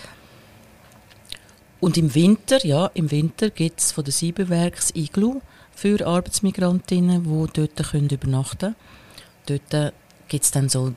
Und 1.79 1.97
im 1.97 2.15
Winter, 2.15 2.65
ja, 2.65 2.87
im 2.93 3.11
Winter 3.11 3.49
gibt 3.49 3.79
es 3.79 3.91
von 3.91 4.03
der 4.03 4.13
Siebenwerks 4.13 4.91
Iglu 4.95 5.41
für 5.73 6.05
Arbeitsmigrantinnen, 6.05 7.23
die 7.23 7.53
dort 7.53 7.89
können 7.91 8.09
übernachten 8.09 8.75
können. 9.45 9.61
Dort 9.69 9.93
gibt 10.27 10.43
es 10.43 10.51
dann 10.51 10.69
so, 10.69 10.93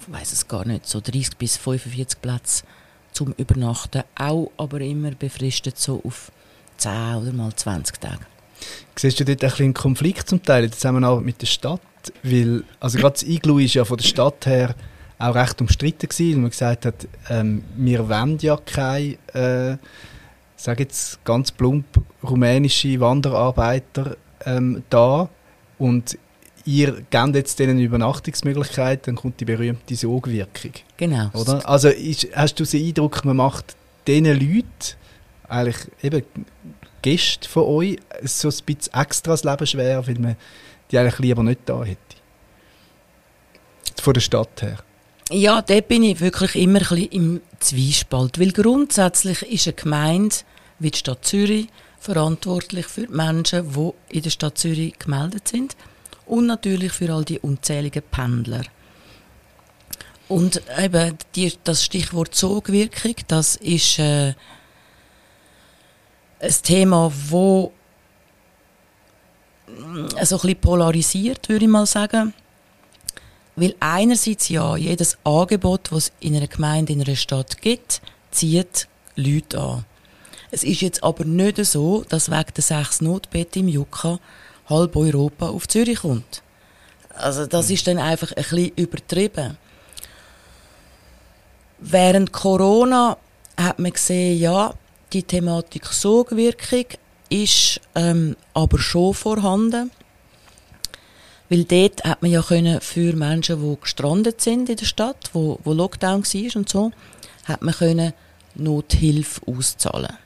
ich 0.00 0.12
weiß 0.12 0.32
es 0.32 0.48
gar 0.48 0.64
nicht, 0.64 0.86
so 0.86 1.00
30 1.00 1.36
bis 1.36 1.56
45 1.56 2.20
Plätze 2.22 2.64
zum 3.12 3.32
Übernachten, 3.36 4.04
auch 4.14 4.50
aber 4.56 4.80
immer 4.80 5.10
befristet 5.10 5.78
so 5.78 6.00
auf 6.04 6.32
10 6.78 7.16
oder 7.16 7.32
mal 7.32 7.54
20 7.54 8.00
Tage. 8.00 8.20
siehst 8.96 9.20
du 9.20 9.24
dort 9.24 9.60
einen 9.60 9.74
Konflikt 9.74 10.28
zum 10.28 10.42
Teil 10.42 10.64
in 10.64 10.70
der 10.70 10.76
Zusammenarbeit 10.78 11.24
mit 11.24 11.42
der 11.42 11.46
Stadt? 11.46 11.80
Weil, 12.22 12.64
also 12.80 12.98
gerade 12.98 13.12
das 13.12 13.22
Iglu 13.22 13.58
ist 13.58 13.74
ja 13.74 13.84
von 13.84 13.96
der 13.96 14.04
Stadt 14.04 14.46
her 14.46 14.74
auch 15.22 15.34
recht 15.34 15.60
umstritten 15.60 16.08
gewesen, 16.08 16.34
weil 16.34 16.40
man 16.42 16.50
gesagt 16.50 16.86
hat, 16.86 17.06
ähm, 17.30 17.62
wir 17.76 18.08
wollen 18.08 18.38
ja 18.40 18.56
keine, 18.64 19.16
äh, 19.34 19.76
sag 20.56 20.80
jetzt 20.80 21.24
ganz 21.24 21.50
plump, 21.52 21.86
rumänische 22.22 22.98
Wanderarbeiter 23.00 24.16
ähm, 24.44 24.82
da 24.90 25.28
und 25.78 26.18
ihr 26.64 27.02
gebt 27.10 27.34
jetzt 27.34 27.58
denen 27.58 27.72
eine 27.72 27.82
Übernachtungsmöglichkeit, 27.82 29.06
dann 29.06 29.16
kommt 29.16 29.40
die 29.40 29.44
berühmte 29.44 29.94
Sogwirkung, 29.96 30.72
Genau. 30.96 31.30
oder? 31.34 31.68
Also 31.68 31.88
ist, 31.88 32.28
hast 32.34 32.58
du 32.60 32.64
den 32.64 32.86
Eindruck, 32.88 33.24
man 33.24 33.36
macht 33.36 33.76
diesen 34.06 34.26
Leuten, 34.26 34.66
eigentlich 35.48 35.76
eben 36.02 36.22
Gäste 37.02 37.48
von 37.48 37.64
euch, 37.64 37.98
so 38.22 38.48
ein 38.48 38.54
bisschen 38.64 38.94
extra 38.94 39.32
das 39.32 39.44
Leben 39.44 39.66
schwer, 39.66 40.06
weil 40.06 40.18
man 40.18 40.36
die 40.90 40.98
eigentlich 40.98 41.18
lieber 41.18 41.42
nicht 41.42 41.60
da 41.66 41.82
hätte? 41.82 41.98
Von 44.00 44.14
der 44.14 44.20
Stadt 44.20 44.62
her. 44.62 44.78
Ja, 45.34 45.62
da 45.62 45.80
bin 45.80 46.02
ich 46.02 46.20
wirklich 46.20 46.56
immer 46.56 46.80
ein 46.80 46.88
bisschen 46.88 47.08
im 47.10 47.40
Zwiespalt, 47.58 48.38
weil 48.38 48.52
grundsätzlich 48.52 49.40
ist 49.40 49.66
eine 49.66 49.72
Gemeinde 49.72 50.36
wie 50.78 50.90
die 50.90 50.98
Stadt 50.98 51.24
Zürich 51.24 51.68
verantwortlich 51.98 52.84
für 52.84 53.06
die 53.06 53.14
Menschen, 53.14 53.72
die 53.72 53.92
in 54.14 54.22
der 54.22 54.28
Stadt 54.28 54.58
Zürich 54.58 54.98
gemeldet 54.98 55.48
sind 55.48 55.74
und 56.26 56.44
natürlich 56.44 56.92
für 56.92 57.10
all 57.10 57.24
die 57.24 57.38
unzähligen 57.38 58.02
Pendler. 58.10 58.60
Und 60.28 60.60
eben 60.78 61.16
die, 61.34 61.54
das 61.64 61.82
Stichwort 61.82 62.34
Sogwirkung, 62.34 63.14
das 63.26 63.56
ist 63.56 63.98
äh, 64.00 64.34
ein 66.40 66.54
Thema, 66.62 67.10
wo 67.30 67.72
so 69.66 70.36
ein 70.36 70.40
bisschen 70.42 70.60
polarisiert, 70.60 71.48
würde 71.48 71.64
ich 71.64 71.70
mal 71.70 71.86
sagen. 71.86 72.34
Weil 73.54 73.74
einerseits 73.80 74.48
ja, 74.48 74.76
jedes 74.76 75.18
Angebot, 75.24 75.90
das 75.90 76.04
es 76.04 76.12
in 76.20 76.36
einer 76.36 76.46
Gemeinde, 76.46 76.92
in 76.92 77.02
einer 77.02 77.16
Stadt 77.16 77.60
gibt, 77.60 78.00
zieht 78.30 78.88
Leute 79.14 79.60
an. 79.60 79.84
Es 80.50 80.64
ist 80.64 80.80
jetzt 80.80 81.02
aber 81.02 81.24
nicht 81.24 81.64
so, 81.64 82.04
dass 82.08 82.30
wegen 82.30 82.54
der 82.54 82.62
sechs 82.62 83.00
Notbetten 83.00 83.60
im 83.60 83.68
Jukka 83.68 84.18
halb 84.68 84.96
Europa 84.96 85.48
auf 85.48 85.68
Zürich 85.68 86.00
kommt. 86.00 86.42
Also 87.14 87.46
das 87.46 87.70
ist 87.70 87.86
dann 87.86 87.98
einfach 87.98 88.32
ein 88.32 88.42
bisschen 88.42 88.72
übertrieben. 88.76 89.56
Während 91.78 92.32
Corona 92.32 93.16
hat 93.56 93.78
man 93.78 93.92
gesehen, 93.92 94.38
ja, 94.38 94.74
die 95.12 95.22
Thematik 95.22 95.86
Sogwirkung 95.86 96.86
ist 97.28 97.80
ähm, 97.94 98.36
aber 98.54 98.78
schon 98.78 99.14
vorhanden. 99.14 99.90
Weil 101.52 101.64
dort 101.64 102.02
hat 102.04 102.22
man 102.22 102.30
ja 102.30 102.40
können 102.40 102.80
für 102.80 103.14
Menschen, 103.14 103.60
die 103.60 103.78
gestrandet 103.78 104.40
sind 104.40 104.70
in 104.70 104.76
der 104.76 104.86
Stadt, 104.86 105.28
wo, 105.34 105.58
wo 105.64 105.74
Lockdown 105.74 106.24
war 106.24 106.56
und 106.56 106.66
so, 106.66 106.92
hat 107.44 107.60
man 107.60 107.74
können 107.74 108.14
Nothilfe 108.54 109.42
auszahlen. 109.46 110.16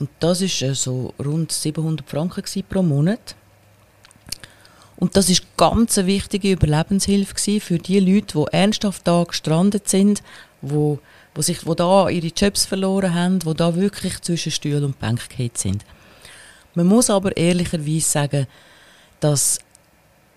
Und 0.00 0.10
das 0.18 0.40
ist 0.40 0.60
äh, 0.62 0.74
so 0.74 1.14
rund 1.24 1.52
700 1.52 2.10
Franken 2.10 2.42
pro 2.68 2.82
Monat. 2.82 3.36
Und 4.96 5.16
das 5.16 5.30
ist 5.30 5.46
ganz 5.56 5.96
eine 5.96 6.08
wichtige 6.08 6.50
Überlebenshilfe 6.50 7.60
für 7.60 7.78
die 7.78 8.00
Leute, 8.00 8.36
die 8.40 8.52
ernsthaft 8.52 9.06
da 9.06 9.22
gestrandet 9.22 9.88
sind, 9.88 10.24
wo, 10.60 10.98
wo 11.36 11.40
sich, 11.42 11.66
wo 11.66 11.74
da 11.74 12.08
ihre 12.08 12.32
Jobs 12.36 12.66
verloren 12.66 13.14
haben, 13.14 13.44
wo 13.44 13.54
da 13.54 13.76
wirklich 13.76 14.20
zwischen 14.22 14.50
Stuhl 14.50 14.82
und 14.82 14.98
Bank 14.98 15.20
sind. 15.54 15.84
Man 16.74 16.86
muss 16.86 17.10
aber 17.10 17.36
ehrlicherweise 17.36 18.00
sagen, 18.00 18.48
dass 19.20 19.60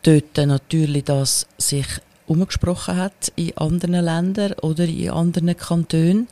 dort 0.03 0.37
natürlich 0.37 1.03
das 1.03 1.47
sich 1.57 1.85
umgesprochen 2.27 2.95
hat 2.97 3.31
in 3.35 3.55
anderen 3.57 4.05
Ländern 4.05 4.53
oder 4.61 4.85
in 4.85 5.09
anderen 5.09 5.55
Kantonen. 5.55 6.27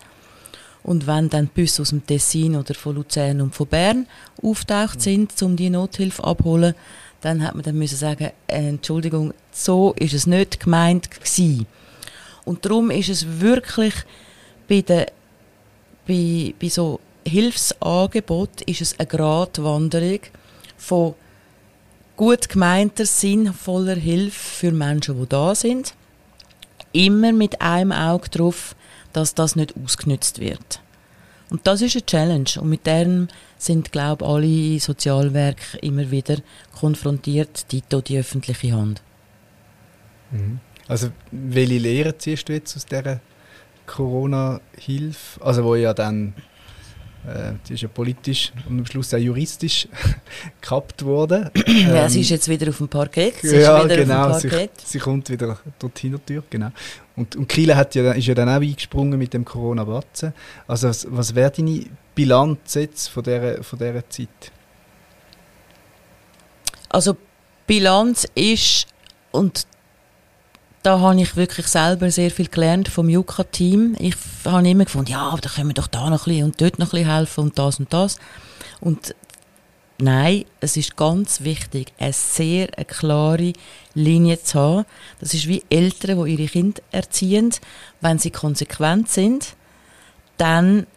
Und 0.81 1.07
wenn 1.07 1.29
dann 1.29 1.47
Busse 1.47 1.81
aus 1.81 1.89
dem 1.89 2.05
Tessin 2.05 2.55
oder 2.55 2.73
von 2.73 2.95
Luzern 2.95 3.41
und 3.41 3.53
von 3.53 3.67
Bern 3.67 4.07
auftaucht 4.41 5.01
sind, 5.01 5.39
um 5.41 5.55
die 5.55 5.69
Nothilfe 5.69 6.23
abholen, 6.23 6.73
dann 7.21 7.43
hat 7.43 7.53
man 7.53 7.63
dann 7.63 7.77
müssen 7.77 7.97
sagen, 7.97 8.31
äh, 8.47 8.69
Entschuldigung, 8.69 9.33
so 9.51 9.93
ist 9.97 10.13
es 10.13 10.25
nicht 10.25 10.61
gemeint 10.61 11.11
gewesen. 11.11 11.67
Und 12.45 12.65
darum 12.65 12.91
ist 12.91 13.09
es 13.09 13.41
wirklich 13.41 13.93
bei, 14.69 14.81
der, 14.81 15.11
bei, 16.07 16.53
bei 16.59 16.69
so 16.69 17.01
Hilfsangebot 17.27 18.61
ist 18.61 18.81
es 18.81 18.97
eine 18.97 19.07
Gratwanderung 19.07 20.21
von 20.77 21.13
gut 22.19 22.49
gemeinter, 22.49 23.05
sinnvoller 23.05 23.95
Hilfe 23.95 24.37
für 24.37 24.71
Menschen, 24.73 25.17
die 25.21 25.29
da 25.29 25.55
sind. 25.55 25.93
Immer 26.91 27.31
mit 27.31 27.61
einem 27.61 27.93
Auge 27.93 28.27
darauf, 28.29 28.75
dass 29.13 29.35
das 29.35 29.55
nicht 29.55 29.73
ausgenutzt 29.81 30.39
wird. 30.39 30.81
Und 31.49 31.65
das 31.65 31.81
ist 31.81 31.95
eine 31.95 32.05
Challenge. 32.05 32.49
Und 32.59 32.67
mit 32.67 32.85
dem 32.85 33.29
sind, 33.57 33.93
glaube 33.93 34.25
ich, 34.25 34.29
alle 34.29 34.79
Sozialwerke 34.81 35.77
immer 35.77 36.11
wieder 36.11 36.39
konfrontiert, 36.77 37.71
die 37.71 37.83
die 37.89 38.19
öffentliche 38.19 38.73
Hand. 38.73 39.01
Mhm. 40.31 40.59
Also, 40.89 41.11
welche 41.31 41.77
Lehren 41.77 42.19
ziehst 42.19 42.49
du 42.49 42.53
jetzt 42.53 42.75
aus 42.75 42.85
dieser 42.85 43.21
Corona-Hilfe? 43.85 45.41
Also, 45.41 45.63
wo 45.63 45.75
ja 45.75 45.93
dann 45.93 46.33
die 47.67 47.73
ist 47.73 47.81
ja 47.81 47.89
politisch 47.89 48.51
und 48.67 48.79
am 48.79 48.85
Schluss 48.85 49.13
auch 49.13 49.17
juristisch 49.17 49.87
gekappt 50.61 51.03
worden. 51.03 51.49
ja, 51.67 52.07
sie 52.09 52.21
ist 52.21 52.29
jetzt 52.29 52.47
wieder 52.47 52.69
auf 52.69 52.77
dem 52.77 52.87
Parkett. 52.87 53.35
Sie 53.41 53.57
ja, 53.57 53.83
genau. 53.85 54.37
Sie, 54.39 54.49
sie, 54.83 54.99
kommt 54.99 55.29
wieder 55.29 55.57
dorthin 55.77 56.13
natürlich, 56.13 56.49
genau. 56.49 56.71
Und, 57.15 57.35
und 57.35 57.47
Kiel 57.47 57.75
hat 57.75 57.93
ja, 57.95 58.11
ist 58.13 58.27
ja 58.27 58.33
dann 58.33 58.49
auch 58.49 58.61
eingesprungen 58.61 59.19
mit 59.19 59.33
dem 59.33 59.43
Corona-Batzen. 59.43 60.33
Also 60.67 60.87
was, 60.87 61.07
was 61.09 61.35
wäre 61.35 61.51
deine 61.51 61.85
Bilanz 62.15 62.75
jetzt 62.75 63.09
von 63.09 63.23
dieser, 63.23 63.63
von 63.63 63.77
dieser 63.77 64.09
Zeit? 64.09 64.51
Also 66.87 67.17
Bilanz 67.67 68.27
ist, 68.33 68.87
und 69.31 69.67
da 70.83 70.99
habe 70.99 71.21
ich 71.21 71.35
wirklich 71.35 71.67
selber 71.67 72.09
sehr 72.09 72.31
viel 72.31 72.47
gelernt 72.47 72.87
vom 72.87 73.09
Juka-Team. 73.09 73.95
Ich 73.99 74.15
habe 74.45 74.67
immer 74.67 74.85
gefunden, 74.85 75.11
ja, 75.11 75.21
aber 75.21 75.41
da 75.41 75.49
können 75.49 75.69
wir 75.69 75.73
doch 75.73 75.87
da 75.87 76.09
noch 76.09 76.25
ein 76.25 76.31
bisschen 76.31 76.45
und 76.45 76.61
dort 76.61 76.79
noch 76.79 76.87
ein 76.87 76.91
bisschen 76.91 77.13
helfen 77.13 77.41
und 77.41 77.59
das 77.59 77.79
und 77.79 77.93
das. 77.93 78.17
Und 78.79 79.15
nein, 79.97 80.45
es 80.61 80.77
ist 80.77 80.95
ganz 80.95 81.41
wichtig, 81.41 81.91
eine 81.99 82.13
sehr 82.13 82.69
eine 82.77 82.85
klare 82.85 83.53
Linie 83.93 84.41
zu 84.41 84.59
haben. 84.59 84.85
Das 85.19 85.33
ist 85.33 85.47
wie 85.47 85.63
Eltern, 85.69 86.23
die 86.23 86.33
ihre 86.33 86.49
Kinder 86.49 86.81
erziehen. 86.91 87.53
Wenn 87.99 88.19
sie 88.19 88.31
konsequent 88.31 89.09
sind, 89.09 89.55
dann 90.37 90.87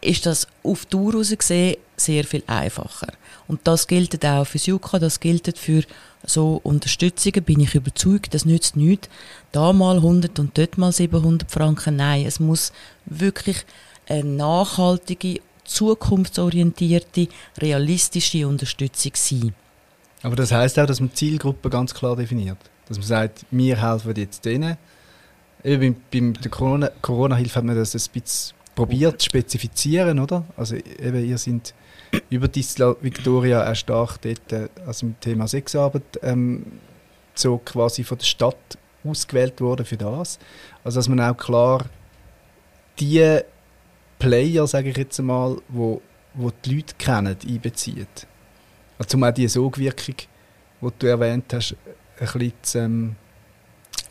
ist 0.00 0.26
das 0.26 0.46
auf 0.62 0.86
Dauer 0.86 1.12
gesehen 1.12 1.76
sehr 1.96 2.24
viel 2.24 2.42
einfacher. 2.46 3.12
Und 3.46 3.60
das 3.64 3.86
gilt 3.86 4.24
auch 4.24 4.46
für 4.46 4.58
Juka, 4.58 4.98
das 4.98 5.20
gilt 5.20 5.58
für 5.58 5.82
so 6.24 6.60
Unterstützungen, 6.62 7.42
bin 7.44 7.60
ich 7.60 7.74
überzeugt, 7.74 8.34
das 8.34 8.44
nützt 8.44 8.76
nichts. 8.76 9.08
Da 9.52 9.72
mal 9.72 9.96
100 9.96 10.38
und 10.38 10.56
dort 10.56 10.78
mal 10.78 10.92
700 10.92 11.50
Franken. 11.50 11.96
Nein, 11.96 12.26
es 12.26 12.40
muss 12.40 12.72
wirklich 13.06 13.64
eine 14.08 14.24
nachhaltige, 14.24 15.40
zukunftsorientierte, 15.64 17.28
realistische 17.58 18.46
Unterstützung 18.46 19.12
sein. 19.14 19.54
Aber 20.22 20.36
das 20.36 20.52
heißt 20.52 20.78
auch, 20.78 20.86
dass 20.86 21.00
man 21.00 21.14
Zielgruppen 21.14 21.70
ganz 21.70 21.94
klar 21.94 22.16
definiert. 22.16 22.58
Dass 22.88 22.98
man 22.98 23.06
sagt, 23.06 23.46
wir 23.50 23.80
helfen 23.80 24.14
jetzt 24.16 24.44
denen. 24.44 24.76
Beim, 25.62 25.96
bei 26.10 26.20
der 26.20 26.50
Corona-Hilfe 26.50 26.92
Corona 27.02 27.36
hat 27.36 27.64
man 27.64 27.76
das 27.76 27.94
ein 27.94 28.12
bisschen 28.12 28.54
probiert 28.80 29.20
zu 29.20 29.26
spezifizieren, 29.26 30.18
oder? 30.18 30.42
Also 30.56 30.74
eben, 30.76 31.22
ihr 31.22 31.36
seid 31.36 31.74
über 32.30 32.48
die 32.48 32.62
Victoria 32.62 33.70
auch 33.70 33.74
stark 33.74 34.22
dort, 34.22 34.52
äh, 34.54 34.68
also 34.86 35.04
im 35.04 35.20
Thema 35.20 35.46
Sexarbeit, 35.46 36.18
ähm, 36.22 36.64
so 37.34 37.58
quasi 37.58 38.04
von 38.04 38.16
der 38.16 38.24
Stadt 38.24 38.78
ausgewählt 39.04 39.60
worden 39.60 39.84
für 39.84 39.98
das. 39.98 40.38
Also 40.82 40.98
dass 40.98 41.08
man 41.10 41.20
auch 41.20 41.36
klar 41.36 41.84
die 42.98 43.40
Player, 44.18 44.66
sage 44.66 44.88
ich 44.88 44.96
jetzt 44.96 45.20
einmal, 45.20 45.58
wo, 45.68 46.00
wo 46.32 46.50
die 46.64 46.76
Leute 46.76 46.94
kennen, 46.96 47.36
einbezieht. 47.46 48.26
Also 48.98 49.08
zum 49.08 49.24
auch 49.24 49.34
die 49.34 49.46
Sogwirkung, 49.46 50.16
die 50.80 50.88
du 50.98 51.06
erwähnt 51.06 51.52
hast, 51.52 51.76
ein 52.18 52.26
bisschen 52.26 52.52
zu, 52.62 52.78
ähm, 52.78 53.16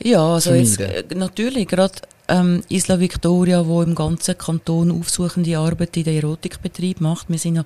Ja, 0.04 0.36
also 0.36 0.54
jetzt, 0.54 0.80
äh, 0.80 1.04
natürlich, 1.16 1.68
gerade 1.68 1.96
ähm, 2.30 2.64
Isla 2.70 3.00
Victoria, 3.00 3.66
wo 3.66 3.82
im 3.82 3.96
ganzen 3.96 4.38
Kanton 4.38 4.92
aufsuchende 4.92 5.58
Arbeit 5.58 5.98
in 5.98 6.04
den 6.04 6.18
Erotikbetrieb 6.18 7.02
macht. 7.02 7.30
Wir 7.30 7.40
sind 7.40 7.58
ja 7.58 7.66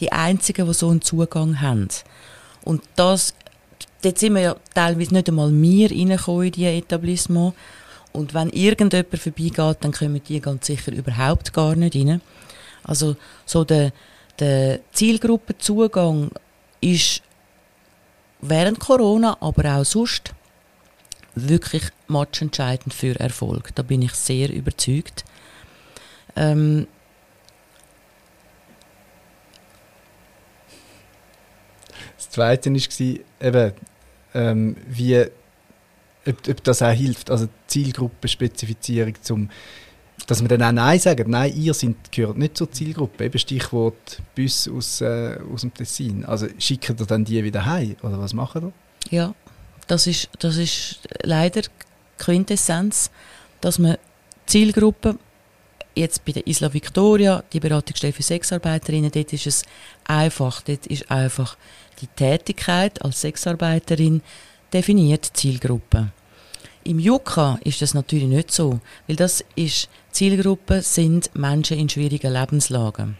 die 0.00 0.12
Einzigen, 0.12 0.66
die 0.66 0.74
so 0.74 0.88
einen 0.90 1.02
Zugang 1.02 1.60
haben. 1.60 1.88
Und 2.64 2.82
das, 2.96 3.34
dort 4.02 4.18
sind 4.18 4.34
wir 4.34 4.42
ja 4.42 4.56
teilweise 4.74 5.14
nicht 5.14 5.28
einmal 5.28 5.50
wir 5.50 5.90
reingekommen 5.90 6.46
in 6.46 6.52
diese 6.52 6.68
Etablissement. 6.68 7.54
Und 8.12 8.34
wenn 8.34 8.50
irgendjemand 8.50 9.18
vorbeigeht, 9.18 9.78
dann 9.80 9.92
kommen 9.92 10.20
die 10.22 10.40
ganz 10.40 10.66
sicher 10.66 10.92
überhaupt 10.92 11.52
gar 11.52 11.74
nicht 11.74 11.96
rein. 11.96 12.20
Also 12.84 13.16
so 13.46 13.64
der, 13.64 13.92
der 14.38 14.80
Zielgruppenzugang 14.92 16.30
ist 16.80 17.22
während 18.40 18.80
Corona, 18.80 19.36
aber 19.40 19.76
auch 19.76 19.84
sonst 19.84 20.34
wirklich 21.34 21.84
matchentscheidend 22.08 22.92
für 22.92 23.18
Erfolg. 23.18 23.74
Da 23.74 23.82
bin 23.82 24.02
ich 24.02 24.12
sehr 24.12 24.52
überzeugt. 24.52 25.24
Ähm, 26.36 26.86
das 32.16 32.30
Zweite 32.30 32.70
war 32.70 33.48
eben, 33.48 33.72
ähm, 34.34 34.76
wie, 34.88 35.26
ob, 36.26 36.48
ob, 36.48 36.64
das 36.64 36.82
auch 36.82 36.90
hilft, 36.90 37.30
also 37.30 37.48
Zielgruppenspezifizierung, 37.66 39.14
zum, 39.20 39.50
dass 40.26 40.40
man 40.40 40.48
dann 40.48 40.62
auch 40.62 40.72
Nein 40.72 40.98
sagt. 40.98 41.28
Nein, 41.28 41.54
ihr 41.56 41.74
sind, 41.74 42.12
gehört 42.12 42.38
nicht 42.38 42.56
zur 42.56 42.70
Zielgruppe. 42.70 43.24
Eben 43.24 43.38
Stichwort 43.38 44.22
Bus 44.34 44.68
aus, 44.68 45.00
äh, 45.00 45.38
aus 45.52 45.62
dem 45.62 45.74
Tessin. 45.74 46.24
Also 46.24 46.46
schickt 46.58 46.88
ihr 46.88 47.06
dann 47.06 47.24
die 47.24 47.42
wieder 47.42 47.66
heim 47.66 47.96
oder 48.02 48.18
was 48.18 48.32
machen 48.32 48.62
ihr? 48.62 48.72
Ja, 49.10 49.34
das 49.86 50.06
ist, 50.06 50.28
das 50.38 50.56
ist 50.56 51.00
leider 51.22 51.62
Quintessenz. 52.18 53.10
dass 53.62 53.78
man 53.78 53.96
Zielgruppen, 54.46 55.18
jetzt 55.94 56.24
bei 56.24 56.32
der 56.32 56.46
Isla 56.46 56.72
Victoria, 56.74 57.42
die 57.52 57.60
Beratungsstelle 57.60 58.12
für 58.12 58.22
Sexarbeiterinnen, 58.22 59.10
dort 59.10 59.32
ist 59.32 59.46
es 59.46 59.62
einfach, 60.04 60.62
dort 60.62 60.86
ist 60.86 61.10
einfach 61.10 61.56
die 62.00 62.08
Tätigkeit 62.08 63.02
als 63.02 63.20
Sexarbeiterin 63.20 64.20
definiert 64.72 65.30
Zielgruppe. 65.32 66.12
Im 66.84 66.98
Yucca 66.98 67.58
ist 67.62 67.80
das 67.80 67.94
natürlich 67.94 68.26
nicht 68.26 68.50
so, 68.50 68.80
weil 69.06 69.16
das 69.16 69.44
ist, 69.54 69.88
Zielgruppe 70.10 70.82
sind 70.82 71.30
Menschen 71.34 71.78
in 71.78 71.88
schwierigen 71.88 72.32
Lebenslagen. 72.32 73.16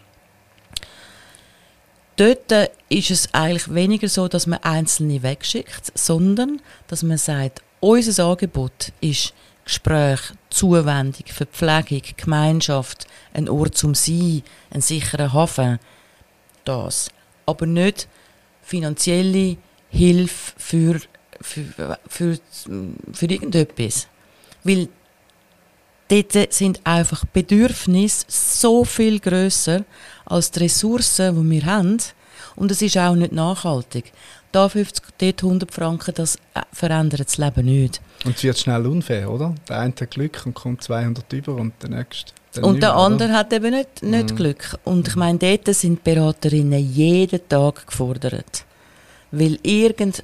Dort 2.15 2.51
ist 2.89 3.11
es 3.11 3.33
eigentlich 3.33 3.73
weniger 3.73 4.07
so, 4.07 4.27
dass 4.27 4.47
man 4.47 4.59
Einzelne 4.59 5.23
wegschickt, 5.23 5.91
sondern 5.95 6.61
dass 6.87 7.03
man 7.03 7.17
sagt, 7.17 7.61
unser 7.79 8.25
Angebot 8.25 8.91
ist 9.01 9.33
Gespräch, 9.65 10.19
Zuwendung, 10.49 11.25
Verpflegung, 11.25 12.01
Gemeinschaft, 12.17 13.07
ein 13.33 13.49
Ort 13.49 13.75
zum 13.75 13.95
Sein, 13.95 14.43
ein 14.69 14.81
sicherer 14.81 15.33
Hafen. 15.33 15.79
Das. 16.65 17.09
Aber 17.45 17.65
nicht 17.65 18.07
finanzielle 18.61 19.57
Hilfe 19.89 20.53
für 20.57 20.99
für, 21.43 21.99
für, 22.07 22.39
für 23.11 23.25
irgendetwas. 23.25 24.07
Weil 24.63 24.87
dort 26.07 26.53
sind 26.53 26.81
einfach 26.83 27.25
Bedürfnisse 27.25 28.25
so 28.27 28.85
viel 28.85 29.19
grösser 29.19 29.83
als 30.25 30.51
die 30.51 30.59
Ressourcen, 30.59 31.35
die 31.35 31.51
wir 31.51 31.65
haben. 31.65 31.97
Und 32.55 32.71
es 32.71 32.81
ist 32.81 32.97
auch 32.97 33.15
nicht 33.15 33.31
nachhaltig. 33.31 34.11
Da 34.51 34.69
50, 34.69 35.03
dort 35.17 35.43
100 35.43 35.73
Franken, 35.73 36.13
das 36.13 36.35
äh, 36.53 36.61
verändert 36.71 37.27
das 37.27 37.37
Leben 37.37 37.65
nicht. 37.65 38.01
Und 38.23 38.35
es 38.35 38.43
wird 38.43 38.59
schnell 38.59 38.85
unfair, 38.85 39.31
oder? 39.31 39.55
Der 39.67 39.79
eine 39.79 39.93
hat 39.99 40.11
Glück 40.11 40.43
und 40.45 40.53
kommt 40.53 40.83
200 40.83 41.33
über 41.33 41.55
und 41.55 41.73
der 41.81 41.89
nächste. 41.89 42.33
Und 42.61 42.83
der 42.83 42.95
andere 42.95 43.29
oder? 43.29 43.37
hat 43.37 43.53
eben 43.53 43.71
nicht, 43.71 44.03
nicht 44.03 44.33
mm. 44.33 44.35
Glück. 44.35 44.77
Und 44.83 45.07
ich 45.07 45.15
meine, 45.15 45.39
dort 45.39 45.73
sind 45.73 46.03
Beraterinnen 46.03 46.79
jeden 46.93 47.47
Tag 47.49 47.87
gefordert. 47.87 48.65
Weil 49.31 49.57
irgend 49.63 50.23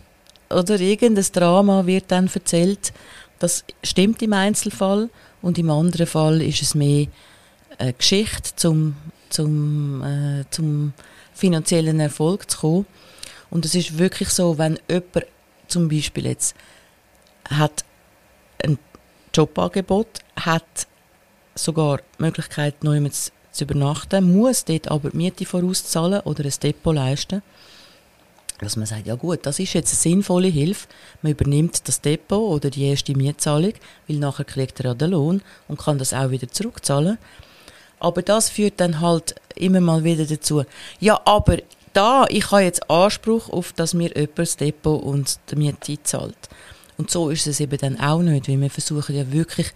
oder 0.50 0.80
irgendein 0.80 1.26
Drama 1.32 1.86
wird 1.86 2.06
dann 2.10 2.30
erzählt. 2.32 2.94
Das 3.40 3.64
stimmt 3.84 4.22
im 4.22 4.34
Einzelfall 4.34 5.10
und 5.42 5.58
im 5.58 5.70
anderen 5.70 6.08
Fall 6.08 6.42
ist 6.42 6.62
es 6.62 6.76
mehr 6.76 7.08
eine 7.78 7.94
Geschichte 7.94 8.56
zum, 8.56 8.96
zum, 9.30 10.04
äh, 10.04 10.46
zum 10.50 10.94
finanziellen 11.34 12.00
Erfolg 12.00 12.50
zu 12.50 12.58
kommen. 12.60 12.86
Und 13.50 13.66
es 13.66 13.76
ist 13.76 13.98
wirklich 13.98 14.30
so, 14.30 14.58
wenn 14.58 14.80
jemand 14.90 15.26
zum 15.68 15.88
Beispiel 15.88 16.28
jetzt 16.28 16.56
hat 17.50 17.84
ein 18.64 18.78
Jobangebot, 19.34 20.20
hat 20.36 20.88
sogar 21.56 21.98
die 21.98 22.24
Möglichkeit, 22.24 22.84
neu 22.84 23.08
zu, 23.10 23.32
zu 23.52 23.64
übernachten, 23.64 24.38
muss 24.38 24.66
dort 24.66 24.90
aber 24.90 25.10
die 25.10 25.18
Miete 25.18 25.46
vorauszahlen 25.46 26.22
oder 26.22 26.46
ein 26.46 26.54
Depot 26.62 26.94
leisten 26.94 27.42
dass 28.60 28.76
man 28.76 28.86
sagt, 28.86 29.08
ja 29.08 29.16
gut, 29.16 29.46
das 29.46 29.60
ist 29.60 29.74
jetzt 29.74 29.94
eine 29.94 30.16
sinnvolle 30.16 30.48
Hilfe. 30.48 30.88
Man 31.22 31.32
übernimmt 31.32 31.88
das 31.88 32.02
Depot 32.02 32.52
oder 32.52 32.70
die 32.70 32.86
erste 32.86 33.16
Mietzahlung, 33.16 33.74
weil 34.08 34.18
nachher 34.18 34.46
kriegt 34.46 34.80
er 34.80 34.88
ja 34.88 34.94
den 34.94 35.12
Lohn 35.12 35.42
und 35.68 35.80
kann 35.80 35.98
das 35.98 36.14
auch 36.14 36.30
wieder 36.32 36.50
zurückzahlen. 36.50 37.18
Aber 38.00 38.22
das 38.22 38.50
führt 38.50 38.80
dann 38.80 39.00
halt 39.00 39.36
immer 39.56 39.82
mal 39.82 40.04
wieder 40.04 40.26
dazu, 40.26 40.64
ja, 41.00 41.20
aber 41.26 41.58
da, 41.94 42.26
ich 42.30 42.52
habe 42.52 42.64
jetzt 42.64 42.90
Anspruch 42.90 43.50
auf, 43.50 43.74
dass 43.74 43.94
mir 43.94 44.16
jemand 44.16 44.40
das 44.40 44.58
Depot 44.58 45.02
und 45.02 45.40
die 45.50 45.56
Miete 45.56 46.02
zahlt. 46.04 46.50
Und 46.98 47.10
so 47.10 47.30
ist 47.30 47.48
es 47.48 47.60
eben 47.60 47.78
dann 47.78 48.00
auch 48.00 48.22
nicht, 48.22 48.48
weil 48.48 48.62
wir 48.62 48.70
versuchen 48.70 49.16
ja 49.16 49.32
wirklich 49.32 49.74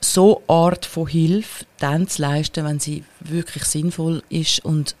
so 0.00 0.42
Art 0.46 0.86
von 0.86 1.06
Hilfe 1.06 1.64
dann 1.78 2.08
zu 2.08 2.22
leisten, 2.22 2.64
wenn 2.64 2.78
sie 2.78 3.04
wirklich 3.20 3.64
sinnvoll 3.64 4.22
ist 4.28 4.64
und 4.64 4.94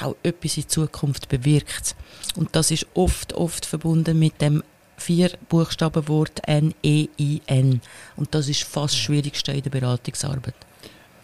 auch 0.00 0.16
etwas 0.22 0.56
in 0.56 0.68
Zukunft 0.68 1.28
bewirkt. 1.28 1.94
Und 2.36 2.56
das 2.56 2.70
ist 2.70 2.86
oft, 2.94 3.34
oft 3.34 3.66
verbunden 3.66 4.18
mit 4.18 4.40
dem 4.40 4.62
vier 4.96 5.30
Buchstabenwort 5.48 6.40
N-E-I-N. 6.46 7.80
Und 8.16 8.34
das 8.34 8.48
ist 8.48 8.62
fast 8.64 8.94
das 8.94 9.00
Schwierigste 9.00 9.52
in 9.52 9.62
der 9.62 9.70
Beratungsarbeit. 9.70 10.54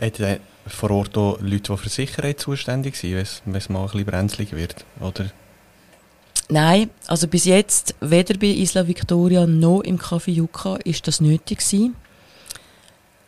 Hat 0.00 0.40
vor 0.66 0.90
Ort 0.90 1.16
auch 1.16 1.38
Leute, 1.40 1.72
die 1.72 1.76
für 1.76 1.88
Sicherheit 1.88 2.40
zuständig 2.40 2.96
sind, 2.96 3.26
wenn 3.44 3.54
es 3.54 3.68
mal 3.68 3.80
ein 3.80 3.86
bisschen 3.86 4.04
brenzlig 4.04 4.52
wird? 4.52 4.84
Oder? 5.00 5.30
Nein, 6.50 6.90
also 7.06 7.28
bis 7.28 7.44
jetzt, 7.44 7.94
weder 8.00 8.38
bei 8.38 8.46
Isla 8.46 8.86
Victoria 8.86 9.46
noch 9.46 9.82
im 9.82 9.98
Café 9.98 10.30
Yucca 10.30 10.76
ist 10.76 11.06
das 11.06 11.20
nötig 11.20 11.58
gewesen. 11.58 11.94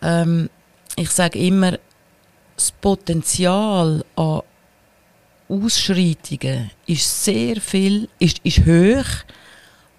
Ähm, 0.01 0.49
ich 0.97 1.11
sage 1.11 1.39
immer, 1.39 1.79
das 2.57 2.73
Potenzial 2.73 4.05
an 4.17 4.43
Ausschreitungen 5.49 6.71
ist 6.87 7.25
sehr 7.25 7.61
viel, 7.61 8.09
ist, 8.19 8.39
ist 8.45 8.65
hoch, 8.65 9.25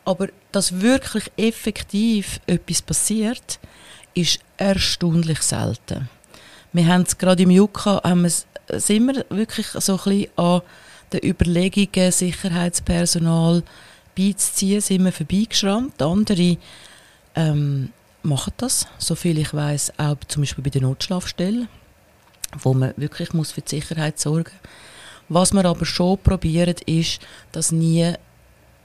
aber 0.05 0.29
dass 0.51 0.81
wirklich 0.81 1.31
effektiv 1.37 2.39
etwas 2.47 2.81
passiert, 2.81 3.59
ist 4.13 4.39
erstaunlich 4.57 5.41
selten. 5.41 6.09
Wir 6.73 6.87
haben 6.87 7.03
es 7.03 7.17
gerade 7.17 7.43
im 7.43 7.51
Jukka, 7.51 8.01
haben 8.03 8.27
sind 8.27 9.05
wir 9.05 9.25
wirklich 9.29 9.67
so 9.67 9.93
ein 9.93 10.03
bisschen 10.03 10.37
an 10.37 10.61
den 11.11 11.23
Überlegungen, 11.23 12.11
Sicherheitspersonal 12.11 13.63
beizuziehen, 14.17 14.81
sind 14.81 15.03
wir 15.03 15.11
vorbeigeschrammt. 15.11 16.01
Andere 16.01 16.57
ähm, 17.35 17.89
machen 18.23 18.53
das, 18.57 18.87
soviel 18.97 19.39
ich 19.39 19.53
weiß, 19.53 19.93
auch 19.97 20.15
zum 20.27 20.43
Beispiel 20.43 20.63
bei 20.63 20.69
den 20.69 20.83
Notschlafstellen, 20.83 21.67
wo 22.59 22.73
man 22.73 22.93
wirklich 22.95 23.33
muss 23.33 23.51
für 23.51 23.61
die 23.61 23.69
Sicherheit 23.69 24.19
sorgen 24.19 24.51
was 25.33 25.53
wir 25.53 25.63
aber 25.63 25.85
schon 25.85 26.17
probieren, 26.17 26.75
ist, 26.85 27.21
dass 27.53 27.71
nie 27.71 28.13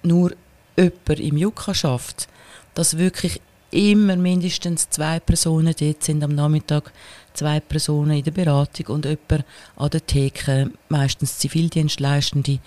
nur 0.04 0.32
jemand 0.76 1.20
im 1.20 1.36
Jukka 1.36 1.74
schafft, 1.74 2.28
dass 2.74 2.98
wirklich 2.98 3.40
immer 3.70 4.16
mindestens 4.16 4.88
zwei 4.90 5.20
Personen 5.20 5.74
dort 5.78 6.02
sind 6.02 6.22
am 6.22 6.34
Nachmittag, 6.34 6.92
zwei 7.34 7.60
Personen 7.60 8.18
in 8.18 8.24
der 8.24 8.30
Beratung 8.30 8.86
und 8.94 9.04
jemand 9.04 9.44
an 9.76 9.90
der 9.90 10.06
Theke, 10.06 10.70
meistens 10.88 11.38
Zivildienstleistende, 11.38 12.58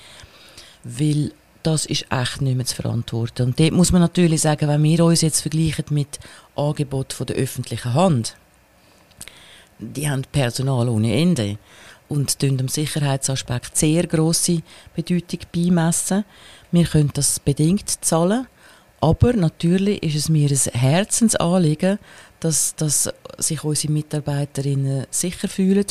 weil 0.84 1.32
das 1.64 1.86
ist 1.86 2.06
echt 2.10 2.42
nicht 2.42 2.56
mehr 2.56 2.66
zu 2.66 2.76
verantworten. 2.76 3.48
Und 3.48 3.60
dort 3.60 3.72
muss 3.72 3.92
man 3.92 4.02
natürlich 4.02 4.42
sagen, 4.42 4.68
wenn 4.68 4.84
wir 4.84 5.04
uns 5.04 5.22
jetzt 5.22 5.42
vergleichen 5.42 5.86
mit 5.90 6.20
Angeboten 6.56 7.14
von 7.14 7.28
der 7.28 7.36
öffentlichen 7.36 7.94
Hand, 7.94 8.36
die 9.80 10.10
haben 10.10 10.24
Personal 10.32 10.90
ohne 10.90 11.14
Ende 11.16 11.58
und 12.08 12.42
dem 12.42 12.68
Sicherheitsaspekt 12.68 13.78
sehr 13.78 14.08
große 14.08 14.62
Bedeutung 14.96 15.40
beimessen. 15.54 16.26
Wir 16.72 16.86
können 16.86 17.12
das 17.14 17.40
bedingt 17.40 18.04
zahlen, 18.04 18.48
aber 19.02 19.34
natürlich 19.34 20.04
ist 20.04 20.16
es 20.16 20.30
mir 20.30 20.50
ein 20.50 20.80
Herzensanliegen, 20.80 22.00
dass, 22.40 22.76
dass 22.76 23.10
sich 23.38 23.64
unsere 23.64 23.94
Mitarbeiterinnen 23.94 25.08
sicher 25.10 25.48
fühlen 25.48 25.86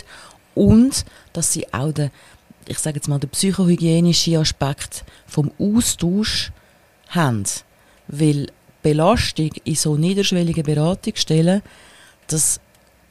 und 0.55 1.05
dass 1.33 1.53
sie 1.53 1.73
auch 1.73 1.92
den, 1.92 2.11
ich 2.66 2.79
sage 2.79 2.97
jetzt 2.97 3.09
mal, 3.09 3.18
den 3.18 3.31
psychohygienischen 3.31 4.37
Aspekt 4.37 5.05
vom 5.27 5.51
Austausch 5.59 6.53
haben. 7.09 7.44
Weil 8.09 8.49
Belastung 8.83 9.51
in 9.64 9.75
so 9.75 9.97
niederschwelligen 9.97 10.64
Beratungsstellen, 10.64 11.62
das 12.27 12.61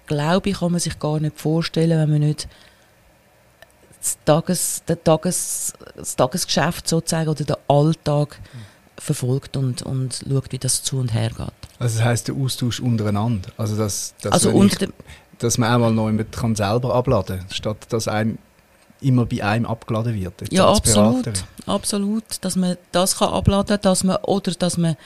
glaube 0.05 0.49
ich, 0.49 0.59
kann 0.59 0.71
man 0.71 0.79
sich 0.79 0.97
gar 0.99 1.19
nicht 1.19 1.39
vorstellen, 1.39 1.99
wenn 1.99 2.09
man 2.09 2.27
nicht 2.27 2.47
das, 3.99 4.17
Tages, 4.25 4.83
der 4.87 5.03
Tages, 5.03 5.73
das 5.95 6.15
Tagesgeschäft 6.15 6.87
sozusagen 6.87 7.29
oder 7.29 7.43
den 7.43 7.55
Alltag 7.67 8.39
verfolgt 8.97 9.57
und, 9.57 9.81
und 9.81 10.23
schaut, 10.27 10.51
wie 10.51 10.57
das 10.57 10.83
zu 10.83 10.97
und 10.97 11.13
her 11.13 11.29
geht. 11.29 11.39
Also 11.79 11.97
das 11.97 12.03
heisst 12.03 12.27
der 12.27 12.35
Austausch 12.35 12.79
untereinander? 12.79 13.49
Also, 13.57 13.77
dass, 13.77 14.15
dass, 14.21 14.33
also 14.33 14.51
unter 14.51 14.87
ich, 14.87 14.93
dass 15.39 15.57
man 15.57 15.71
einmal 15.71 15.93
noch 15.93 16.07
jemand 16.07 16.31
kann 16.31 16.55
selber 16.55 16.95
abladen 16.95 17.39
kann, 17.39 17.49
statt 17.51 17.77
dass 17.89 18.07
einem 18.07 18.37
immer 18.99 19.27
bei 19.27 19.43
einem 19.43 19.65
abgeladen 19.65 20.15
wird. 20.19 20.51
Ja, 20.51 20.67
absolut. 20.67 21.29
Absolut, 21.67 22.23
dass 22.41 22.55
man 22.55 22.77
das 22.91 23.19
kann 23.19 23.29
abladen 23.29 23.77
dass 23.81 24.03
man 24.03 24.17
oder 24.23 24.51
dass 24.53 24.77
man 24.77 24.97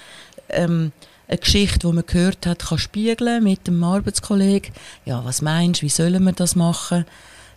ähm, 0.50 0.94
eine 1.28 1.38
Geschichte, 1.38 1.80
die 1.80 1.94
man 1.94 2.06
gehört 2.06 2.46
hat, 2.46 2.60
kann 2.60 2.78
spiegeln 2.78 3.44
mit 3.44 3.68
dem 3.68 3.84
Arbeitskollegen. 3.84 4.74
Ja, 5.06 5.26
was 5.26 5.42
meinst 5.42 5.82
du, 5.82 5.86
wie 5.86 5.90
sollen 5.90 6.24
wir 6.24 6.34
das 6.34 6.56
machen? 6.56 7.06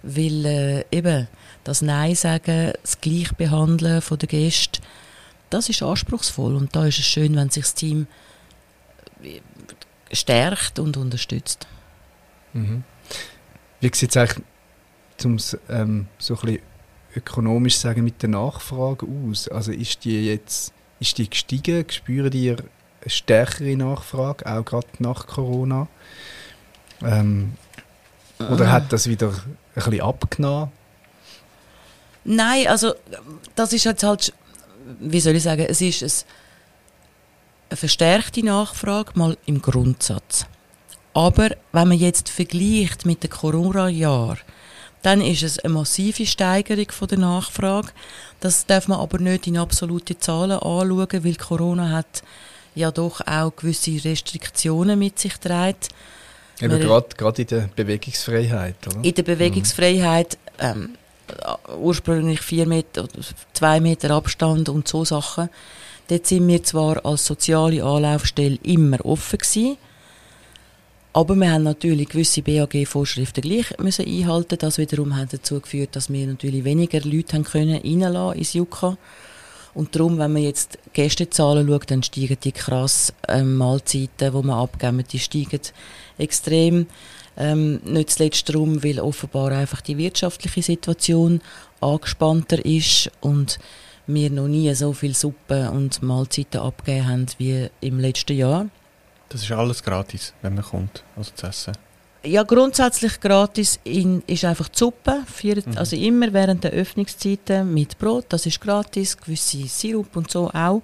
weil 0.05 0.45
äh, 0.45 0.85
eben 0.91 1.29
das 1.65 1.83
Nein 1.83 2.15
sagen, 2.15 2.73
das 2.83 3.01
Gleichbehandeln 3.01 4.03
von 4.03 4.19
der 4.19 4.29
Gäste, 4.29 4.81
das 5.55 5.69
ist 5.69 5.83
anspruchsvoll 5.83 6.57
und 6.57 6.75
da 6.75 6.87
ist 6.87 6.99
es 6.99 7.07
schön, 7.07 7.37
wenn 7.37 7.49
sich 7.49 7.63
das 7.63 7.75
Team 7.75 8.07
äh, 9.23 9.41
stärkt 10.13 10.79
und 10.79 10.97
unterstützt. 10.97 11.67
Mhm. 12.53 12.83
Wie 13.81 13.91
sieht 13.95 14.11
es 14.11 14.17
eigentlich, 14.17 14.45
um 15.25 15.37
es 15.37 15.57
ähm, 15.69 16.09
so 16.19 16.35
ein 16.35 16.41
bisschen 16.41 16.63
ökonomisch 17.17 17.79
sagen, 17.79 18.03
mit 18.03 18.21
der 18.23 18.31
Nachfrage 18.31 19.07
aus? 19.07 19.49
Also 19.49 19.71
ist 19.71 20.05
die 20.05 20.27
jetzt 20.27 20.73
ist 20.99 21.19
die 21.19 21.31
gestiegen? 21.31 21.85
Spüren 21.89 22.31
die 22.31 22.51
eine 22.51 22.59
stärkere 23.07 23.77
Nachfrage, 23.77 24.47
auch 24.47 24.65
gerade 24.65 24.87
nach 24.99 25.27
Corona. 25.27 25.87
Ähm, 27.03 27.55
oder 28.39 28.73
hat 28.73 28.93
das 28.93 29.07
wieder 29.07 29.29
ein 29.29 29.57
bisschen 29.75 30.01
abgenommen? 30.01 30.73
Nein, 32.25 32.67
also 32.69 32.95
das 33.55 33.73
ist 33.73 33.85
jetzt 33.85 34.03
halt, 34.03 34.33
wie 35.01 35.21
soll 35.21 35.37
ich 35.37 35.43
sagen, 35.43 35.67
es 35.69 35.81
ist 35.81 36.03
ein, 36.03 36.29
eine 37.71 37.77
verstärkte 37.77 38.45
Nachfrage, 38.45 39.13
mal 39.15 39.37
im 39.47 39.63
Grundsatz. 39.63 40.47
Aber 41.15 41.51
wenn 41.73 41.89
man 41.89 41.99
jetzt 41.99 42.29
vergleicht 42.29 43.07
mit 43.07 43.23
den 43.23 43.31
Corona-Jahren, 43.31 44.39
dann 45.03 45.21
ist 45.21 45.43
es 45.43 45.59
eine 45.59 45.75
massive 45.75 46.27
Steigerung 46.27 46.91
von 46.91 47.09
der 47.09 47.19
Nachfrage. 47.19 47.89
Das 48.41 48.67
darf 48.67 48.89
man 48.89 48.99
aber 48.99 49.19
nicht 49.19 49.47
in 49.47 49.59
absolute 49.59 50.19
Zahlen 50.19 50.53
anschauen, 50.53 51.25
weil 51.25 51.35
Corona 51.37 51.91
hat 51.91 52.23
ja 52.75 52.91
doch 52.91 53.21
auch 53.27 53.55
gewisse 53.55 54.03
Restriktionen 54.03 54.99
mit 54.99 55.19
sich 55.19 55.37
trägt. 55.37 55.91
Eben 56.61 56.81
gerade 56.81 57.43
in 57.43 57.49
der 57.49 57.69
Bewegungsfreiheit, 57.77 58.77
oder? 58.87 59.05
In 59.05 59.15
der 59.15 59.23
Bewegungsfreiheit, 59.25 60.39
ähm, 60.59 60.97
ursprünglich 61.79 62.41
vier 62.41 62.67
Meter, 62.67 63.09
zwei 63.53 63.81
Meter 63.81 64.11
Abstand 64.11 64.69
und 64.69 64.89
so 64.89 65.05
Sachen. 65.05 65.49
Dort 66.09 66.27
sind 66.27 66.47
wir 66.49 66.63
zwar 66.63 67.05
als 67.05 67.25
soziale 67.25 67.83
Anlaufstelle 67.83 68.59
immer 68.63 69.05
offen 69.05 69.39
gewesen, 69.39 69.79
aber 71.15 71.37
wir 71.37 71.51
haben 71.53 71.63
natürlich 71.63 72.09
gewisse 72.09 72.43
BAG-Vorschriften 72.43 73.41
gleich 73.41 73.79
müssen 73.79 74.05
einhalten. 74.05 74.59
Das 74.59 74.79
wiederum 74.79 75.17
hat 75.17 75.33
dazu 75.33 75.61
geführt, 75.61 75.95
dass 75.97 76.13
wir 76.13 76.27
natürlich 76.27 76.65
weniger 76.65 77.01
Leute 77.01 77.37
haben 77.37 77.45
können 77.45 77.81
reinlassen 77.81 78.39
ins 78.39 78.53
Jukka. 78.53 78.99
Und 79.75 79.95
darum, 79.95 80.19
wenn 80.19 80.33
man 80.33 80.43
jetzt 80.43 80.79
Gästezahlen 80.93 81.67
schaut, 81.67 81.91
dann 81.91 82.03
steigen 82.03 82.37
die 82.43 82.53
krass 82.53 83.13
ähm, 83.29 83.57
Mahlzeiten, 83.57 84.33
die 84.33 84.47
wir 84.47 84.57
abgeben, 84.57 85.05
die 85.11 85.19
steigen 85.19 85.61
extrem. 86.19 86.87
Ähm, 87.37 87.81
nicht 87.85 88.11
zuletzt 88.11 88.49
darum, 88.49 88.85
weil 88.85 89.01
offenbar 89.01 89.53
einfach 89.53 89.81
die 89.81 89.99
wirtschaftliche 89.99 90.63
Situation 90.63 91.41
angespannter 91.81 92.65
ist 92.65 93.11
und 93.21 93.59
wir 94.07 94.31
noch 94.31 94.49
nie 94.49 94.73
so 94.75 94.93
viel 94.93 95.15
Suppe 95.15 95.71
und 95.71 96.03
Mahlzeiten 96.03 96.61
abgegeben 96.61 97.09
haben 97.09 97.27
wie 97.39 97.69
im 97.81 97.99
letzten 97.99 98.37
Jahr. 98.37 98.67
Das 99.29 99.43
ist 99.43 99.51
alles 99.51 99.83
gratis, 99.83 100.33
wenn 100.43 100.55
man 100.55 100.65
kommt, 100.65 101.03
also 101.17 101.33
zu 101.35 101.47
essen? 101.47 101.73
Ja, 102.25 102.43
grundsätzlich 102.43 103.21
gratis 103.21 103.79
in, 103.85 104.23
ist 104.27 104.45
einfach 104.45 104.69
die 104.69 104.79
Suppe, 104.79 105.25
vier, 105.27 105.57
mhm. 105.57 105.77
also 105.77 105.95
immer 105.97 106.33
während 106.33 106.65
der 106.65 106.71
Öffnungszeiten 106.71 107.73
mit 107.73 107.99
Brot, 107.99 108.27
das 108.31 108.47
ist 108.47 108.61
gratis, 108.61 109.17
gewisse 109.17 109.67
Sirup 109.67 110.17
und 110.17 110.31
so 110.31 110.51
auch. 110.51 110.83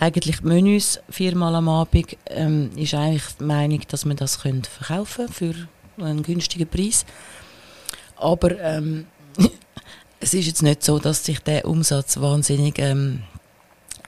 Eigentlich 0.00 0.40
Menüs 0.40 0.98
viermal 1.10 1.54
am 1.54 1.68
Abend 1.68 2.16
ähm, 2.30 2.70
ist 2.74 2.94
eigentlich 2.94 3.22
die 3.38 3.44
Meinung, 3.44 3.82
dass 3.88 4.06
man 4.06 4.16
das 4.16 4.40
können 4.40 4.64
verkaufen 4.64 5.28
für 5.28 5.54
einen 5.98 6.22
günstigen 6.22 6.66
Preis. 6.66 7.04
Aber 8.16 8.58
ähm, 8.60 9.06
es 10.20 10.32
ist 10.32 10.46
jetzt 10.46 10.62
nicht 10.62 10.82
so, 10.82 10.98
dass 10.98 11.26
sich 11.26 11.40
der 11.40 11.66
Umsatz 11.66 12.18
wahnsinnig 12.18 12.78
ähm, 12.78 13.24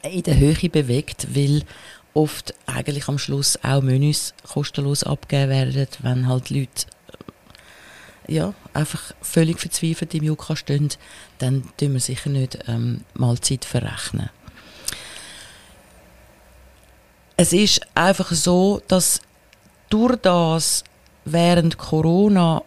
in 0.02 0.22
der 0.22 0.38
Höhe 0.38 0.70
bewegt, 0.70 1.36
weil 1.36 1.62
oft 2.14 2.54
eigentlich 2.64 3.08
am 3.08 3.18
Schluss 3.18 3.58
auch 3.62 3.82
Menüs 3.82 4.32
kostenlos 4.50 5.04
abgegeben 5.04 5.50
werden, 5.50 5.88
wenn 6.00 6.26
halt 6.26 6.48
Leute 6.48 6.86
äh, 8.28 8.32
ja, 8.32 8.54
einfach 8.72 9.12
völlig 9.20 9.60
verzweifelt 9.60 10.14
im 10.14 10.24
Jukka 10.24 10.56
stehen, 10.56 10.88
dann 11.36 11.64
tun 11.76 11.92
wir 11.92 12.00
sicher 12.00 12.30
nicht 12.30 12.60
ähm, 12.66 13.02
Mahlzeit 13.12 13.66
verrechnen. 13.66 14.30
Es 17.42 17.52
ist 17.52 17.80
einfach 17.96 18.30
so, 18.30 18.80
dass 18.86 19.20
durch 19.90 20.14
das 20.14 20.84
während 21.24 21.76
Corona 21.76 22.62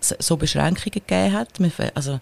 so 0.00 0.36
Beschränkungen 0.36 0.92
gegeben 0.92 1.32
hat, 1.32 1.48
also 1.96 2.20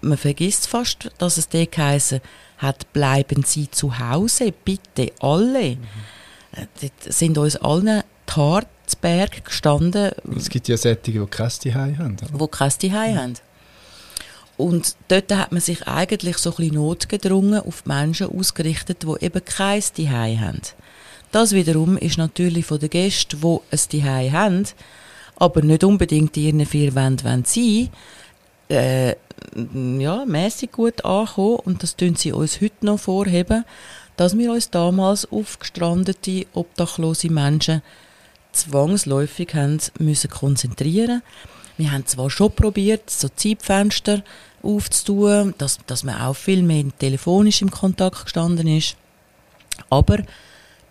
man 0.00 0.18
vergisst 0.18 0.66
fast, 0.66 1.08
dass 1.18 1.36
es 1.36 1.48
dort 1.48 1.70
geheißen 1.70 2.20
hat, 2.56 2.92
bleiben 2.92 3.44
Sie 3.44 3.70
zu 3.70 3.96
Hause, 3.96 4.52
bitte 4.64 5.12
alle. 5.20 5.76
Mhm. 5.76 6.66
Dort 6.80 7.14
sind 7.14 7.38
uns 7.38 7.54
allen 7.54 8.02
die 8.28 8.32
Haare 8.34 8.66
zu 8.86 8.96
Berg 8.96 9.44
gestanden. 9.44 10.10
Es 10.36 10.48
gibt 10.48 10.66
ja 10.66 10.76
solche, 10.76 10.96
die 10.96 11.26
kein 11.26 11.50
Zuhause 11.50 11.96
haben. 11.96 12.16
Oder? 12.16 12.38
Die 12.44 12.50
kein 12.50 12.70
Zuhause 12.72 13.12
mhm. 13.12 13.18
haben. 13.18 13.34
Und 14.56 14.96
dort 15.06 15.32
hat 15.32 15.52
man 15.52 15.60
sich 15.60 15.86
eigentlich 15.86 16.38
so 16.38 16.50
ein 16.50 16.56
bisschen 16.56 16.74
notgedrungen 16.74 17.60
auf 17.60 17.82
die 17.82 17.88
Menschen 17.88 18.36
ausgerichtet, 18.36 19.04
die 19.04 19.24
eben 19.24 19.44
kein 19.44 19.80
Zuhause 19.80 20.40
haben. 20.40 20.60
Das 21.30 21.52
wiederum 21.52 21.98
ist 21.98 22.18
natürlich 22.18 22.66
von 22.66 22.78
den 22.78 22.90
Gästen, 22.90 23.40
die 23.40 23.60
ein 23.70 23.78
Zuhause 23.78 24.32
haben, 24.32 24.64
aber 25.36 25.62
nicht 25.62 25.84
unbedingt 25.84 26.36
in 26.36 26.42
ihren 26.44 26.66
vier 26.66 26.94
Wänden 26.94 27.44
sein 27.44 27.90
äh, 28.68 29.14
ja, 29.98 30.24
mäßig 30.26 30.72
gut 30.72 31.04
angekommen 31.04 31.60
und 31.64 31.82
das 31.82 31.96
tun 31.96 32.16
sie 32.16 32.32
uns 32.32 32.60
heute 32.60 32.86
noch 32.86 33.00
vorheben, 33.00 33.64
dass 34.16 34.36
wir 34.36 34.52
uns 34.52 34.70
damals 34.70 35.30
auf 35.30 35.58
gestrandete, 35.58 36.46
obdachlose 36.54 37.30
Menschen 37.30 37.82
zwangsläufig 38.52 39.54
haben 39.54 39.80
müssen 39.98 40.30
konzentrieren. 40.30 41.22
Wir 41.76 41.92
haben 41.92 42.06
zwar 42.06 42.28
schon 42.28 42.52
probiert, 42.52 43.08
so 43.08 43.28
Zeitfenster 43.28 44.22
aufzutun, 44.62 45.54
dass, 45.58 45.78
dass 45.86 46.02
man 46.02 46.20
auch 46.20 46.34
viel 46.34 46.62
mehr 46.62 46.84
telefonisch 46.98 47.62
im 47.62 47.70
Kontakt 47.70 48.24
gestanden 48.24 48.66
ist, 48.66 48.96
aber 49.88 50.18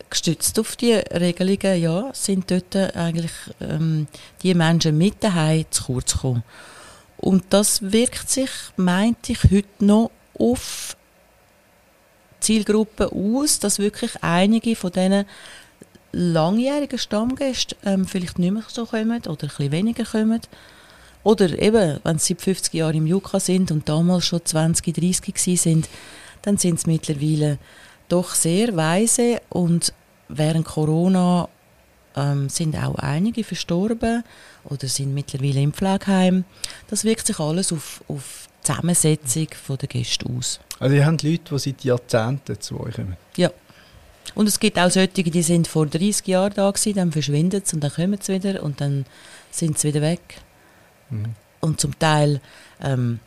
gestützt 0.09 0.59
auf 0.59 0.75
die 0.75 0.93
Regelungen, 0.93 1.81
ja, 1.81 2.09
sind 2.13 2.49
dort 2.51 2.75
eigentlich 2.75 3.31
ähm, 3.61 4.07
die 4.43 4.53
Menschen 4.53 4.97
mit 4.97 5.23
daheim 5.23 5.65
zu 5.69 5.83
kurz 5.85 6.13
gekommen. 6.13 6.43
Und 7.17 7.45
das 7.49 7.91
wirkt 7.91 8.29
sich, 8.29 8.49
meinte 8.75 9.31
ich, 9.31 9.43
heute 9.45 9.85
noch 9.85 10.11
auf 10.37 10.95
Zielgruppen 12.39 13.07
aus, 13.07 13.59
dass 13.59 13.79
wirklich 13.79 14.11
einige 14.21 14.75
von 14.75 14.91
diesen 14.91 15.25
langjährigen 16.11 16.99
Stammgäste 16.99 17.75
ähm, 17.83 18.05
vielleicht 18.05 18.39
nicht 18.39 18.51
mehr 18.51 18.63
so 18.67 18.85
kommen 18.85 19.19
oder 19.21 19.29
ein 19.29 19.37
bisschen 19.37 19.71
weniger 19.71 20.05
kommen. 20.05 20.41
Oder 21.23 21.59
eben, 21.59 21.99
wenn 22.03 22.19
sie 22.19 22.33
seit 22.33 22.41
50 22.41 22.73
Jahren 22.73 22.95
im 22.95 23.07
Jukka 23.07 23.39
sind 23.39 23.71
und 23.71 23.89
damals 23.89 24.25
schon 24.25 24.45
20, 24.45 24.95
30 24.95 25.59
sind, 25.59 25.89
dann 26.43 26.57
sind 26.57 26.79
sie 26.79 26.89
mittlerweile 26.89 27.57
doch 28.07 28.33
sehr 28.33 28.75
weise 28.75 29.41
und 29.49 29.93
während 30.29 30.65
Corona 30.65 31.49
ähm, 32.15 32.49
sind 32.49 32.75
auch 32.75 32.95
einige 32.95 33.43
verstorben 33.43 34.23
oder 34.65 34.87
sind 34.87 35.13
mittlerweile 35.13 35.61
im 35.61 35.73
Pflegeheim. 35.73 36.43
Das 36.89 37.03
wirkt 37.03 37.27
sich 37.27 37.39
alles 37.39 37.71
auf, 37.71 38.03
auf 38.07 38.47
die 38.59 38.67
Zusammensetzung 38.67 39.47
der 39.79 39.87
Gäste 39.87 40.25
aus. 40.29 40.59
Also 40.79 40.95
ihr 40.95 41.05
habt 41.05 41.23
Leute, 41.23 41.55
die 41.55 41.59
seit 41.59 41.83
Jahrzehnten 41.83 42.59
zu 42.59 42.79
euch 42.79 42.95
kommen? 42.95 43.17
Ja. 43.35 43.51
Und 44.35 44.47
es 44.47 44.59
gibt 44.59 44.77
auch 44.77 44.89
solche, 44.89 45.23
die 45.23 45.41
sind 45.41 45.67
vor 45.67 45.87
30 45.87 46.27
Jahren 46.27 46.53
da 46.53 46.69
gewesen, 46.69 46.95
dann 46.95 47.11
verschwinden 47.11 47.61
sie 47.63 47.75
und 47.75 47.83
dann 47.83 47.91
kommen 47.91 48.19
sie 48.21 48.33
wieder 48.33 48.61
und 48.61 48.81
dann 48.81 49.05
sind 49.51 49.79
sie 49.79 49.87
wieder 49.87 50.01
weg. 50.01 50.41
Mhm. 51.09 51.35
Und 51.61 51.79
zum 51.79 51.97
Teil 51.97 52.41
ähm, 52.83 53.19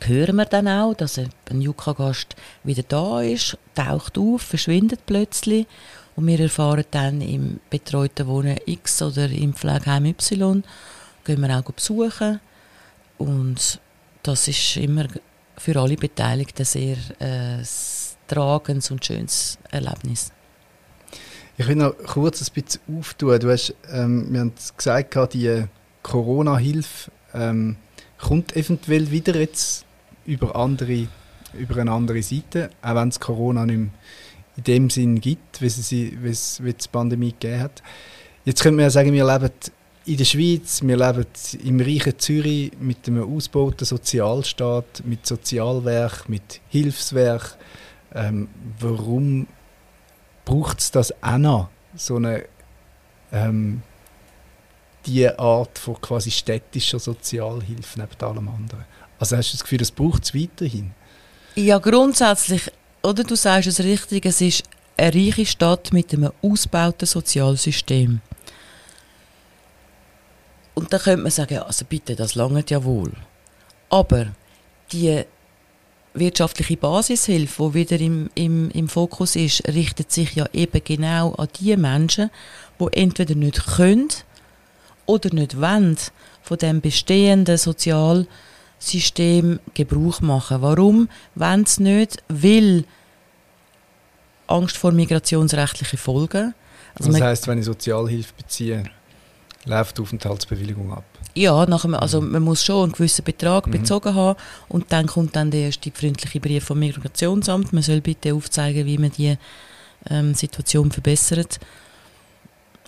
hören 0.00 0.36
wir 0.36 0.44
dann 0.44 0.68
auch, 0.68 0.94
dass 0.94 1.18
ein 1.18 1.60
Jukka-Gast 1.60 2.36
wieder 2.64 2.82
da 2.82 3.22
ist, 3.22 3.56
taucht 3.74 4.18
auf, 4.18 4.42
verschwindet 4.42 5.06
plötzlich 5.06 5.66
und 6.16 6.26
wir 6.26 6.40
erfahren 6.40 6.84
dann 6.90 7.20
im 7.20 7.60
betreuten 7.70 8.26
Wohnen 8.26 8.58
X 8.66 9.02
oder 9.02 9.28
im 9.28 9.54
Pflegeheim 9.54 10.06
Y, 10.06 10.62
gehen 11.24 11.40
wir 11.40 11.58
auch 11.58 11.62
besuchen. 11.62 12.40
Und 13.18 13.80
das 14.22 14.48
ist 14.48 14.76
immer 14.76 15.06
für 15.56 15.80
alle 15.80 15.96
Beteiligten 15.96 16.64
sehr 16.64 16.96
äh, 17.18 17.62
tragendes 18.26 18.90
und 18.90 19.04
schönes 19.04 19.58
Erlebnis. 19.70 20.32
Ich 21.56 21.68
will 21.68 21.76
noch 21.76 21.96
kurz 22.06 22.42
ein 22.42 22.52
bisschen 22.52 22.80
auftun. 22.98 23.38
Du 23.38 23.50
hast, 23.50 23.74
ähm, 23.92 24.26
wir 24.30 24.40
haben 24.40 24.52
gesagt, 24.76 25.34
die 25.34 25.64
Corona-Hilfe 26.02 27.10
ähm, 27.32 27.76
kommt 28.18 28.56
eventuell 28.56 29.10
wieder 29.10 29.36
jetzt 29.36 29.84
über, 30.26 30.56
andere, 30.56 31.06
über 31.52 31.76
eine 31.76 31.92
andere 31.92 32.22
Seite, 32.22 32.70
auch 32.82 32.94
wenn 32.96 33.08
es 33.08 33.20
Corona 33.20 33.66
nicht 33.66 33.78
mehr 33.78 33.90
in 34.56 34.64
dem 34.64 34.90
Sinn 34.90 35.20
gibt, 35.20 35.60
wie 35.60 35.66
es, 35.66 35.90
wie 35.90 36.28
es, 36.28 36.60
die 36.62 36.88
Pandemie 36.90 37.32
gegeben 37.32 37.60
hat. 37.60 37.82
Jetzt 38.44 38.62
könnte 38.62 38.76
man 38.76 38.84
ja 38.84 38.90
sagen, 38.90 39.12
wir 39.12 39.26
leben 39.26 39.50
in 40.06 40.16
der 40.16 40.24
Schweiz, 40.24 40.82
wir 40.82 40.96
leben 40.96 41.26
im 41.64 41.80
reichen 41.80 42.18
Zürich 42.18 42.72
mit 42.78 43.08
einem 43.08 43.34
ausgebauten 43.34 43.86
Sozialstaat, 43.86 45.02
mit 45.04 45.26
Sozialwerk, 45.26 46.28
mit 46.28 46.60
Hilfswerk. 46.68 47.56
Ähm, 48.14 48.48
warum 48.78 49.46
braucht 50.44 50.80
es 50.80 50.90
das 50.90 51.12
auch 51.22 51.38
noch, 51.38 51.68
so 51.96 52.16
eine 52.16 52.44
ähm, 53.32 53.82
die 55.06 55.28
Art 55.28 55.78
von 55.78 56.00
quasi 56.00 56.30
städtischer 56.30 56.98
Sozialhilfe 56.98 58.00
neben 58.00 58.20
allem 58.20 58.48
anderen? 58.48 58.84
Also 59.18 59.36
hast 59.36 59.52
du 59.52 59.56
das 59.56 59.62
Gefühl, 59.62 59.78
das 59.78 59.90
braucht 59.90 60.24
es 60.24 60.34
weiterhin? 60.34 60.92
Ja, 61.54 61.78
grundsätzlich 61.78 62.70
oder 63.04 63.22
du 63.22 63.36
sagst 63.36 63.68
es 63.68 63.80
richtig, 63.80 64.24
es 64.24 64.40
ist 64.40 64.64
eine 64.96 65.14
reiche 65.14 65.44
Stadt 65.46 65.92
mit 65.92 66.12
einem 66.12 66.32
ausgebauten 66.42 67.06
Sozialsystem. 67.06 68.20
Und 70.74 70.92
da 70.92 70.98
könnte 70.98 71.22
man 71.22 71.30
sagen, 71.30 71.58
also 71.58 71.84
bitte, 71.84 72.16
das 72.16 72.34
langt 72.34 72.70
ja 72.70 72.82
wohl. 72.82 73.12
Aber 73.90 74.28
die 74.90 75.22
wirtschaftliche 76.14 76.76
Basishilfe, 76.76 77.68
die 77.68 77.74
wieder 77.74 78.00
im, 78.00 78.30
im, 78.34 78.70
im 78.70 78.88
Fokus 78.88 79.36
ist, 79.36 79.66
richtet 79.68 80.10
sich 80.10 80.34
ja 80.34 80.48
eben 80.52 80.80
genau 80.82 81.34
an 81.34 81.48
die 81.60 81.76
Menschen, 81.76 82.30
die 82.80 82.96
entweder 82.96 83.34
nicht 83.34 83.66
können 83.66 84.08
oder 85.06 85.32
nicht 85.32 85.60
wollen 85.60 85.98
von 86.42 86.58
dem 86.58 86.80
bestehenden 86.80 87.58
Sozialsystem 87.58 88.32
Gebrauch 89.74 90.20
machen. 90.20 90.62
Warum 90.62 91.08
wollen 91.34 91.66
sie 91.66 91.82
nicht? 91.82 92.22
Weil 92.28 92.84
Angst 94.46 94.76
vor 94.76 94.92
migrationsrechtlichen 94.92 95.98
Folgen. 95.98 96.54
Also 96.94 97.10
das 97.10 97.20
heisst, 97.20 97.48
wenn 97.48 97.58
ich 97.58 97.64
Sozialhilfe 97.64 98.32
beziehe, 98.36 98.84
läuft 99.64 99.98
die 99.98 100.02
Aufenthaltsbewilligung 100.02 100.92
ab? 100.92 101.04
Ja, 101.34 101.66
nach 101.66 101.84
einem, 101.84 101.94
also 101.94 102.20
man 102.20 102.42
muss 102.42 102.64
schon 102.64 102.84
einen 102.84 102.92
gewissen 102.92 103.24
Betrag 103.24 103.66
mhm. 103.66 103.72
bezogen 103.72 104.14
haben 104.14 104.38
und 104.68 104.92
dann 104.92 105.06
kommt 105.06 105.34
dann 105.34 105.50
der 105.50 105.62
erste 105.62 105.90
freundliche 105.90 106.38
Brief 106.38 106.64
vom 106.64 106.78
Migrationsamt. 106.78 107.72
Man 107.72 107.82
soll 107.82 108.00
bitte 108.00 108.34
aufzeigen, 108.34 108.86
wie 108.86 108.98
man 108.98 109.10
die 109.10 109.36
ähm, 110.08 110.34
Situation 110.34 110.92
verbessert. 110.92 111.58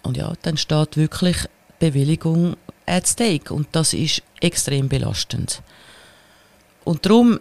Und 0.03 0.17
ja, 0.17 0.33
dann 0.43 0.57
steht 0.57 0.97
wirklich 0.97 1.37
Bewilligung 1.81 2.57
at 2.87 3.09
stake 3.09 3.53
und 3.53 3.67
das 3.73 3.93
ist 3.93 4.23
extrem 4.41 4.89
belastend. 4.89 5.63
Und 6.87 7.05
darum, 7.05 7.41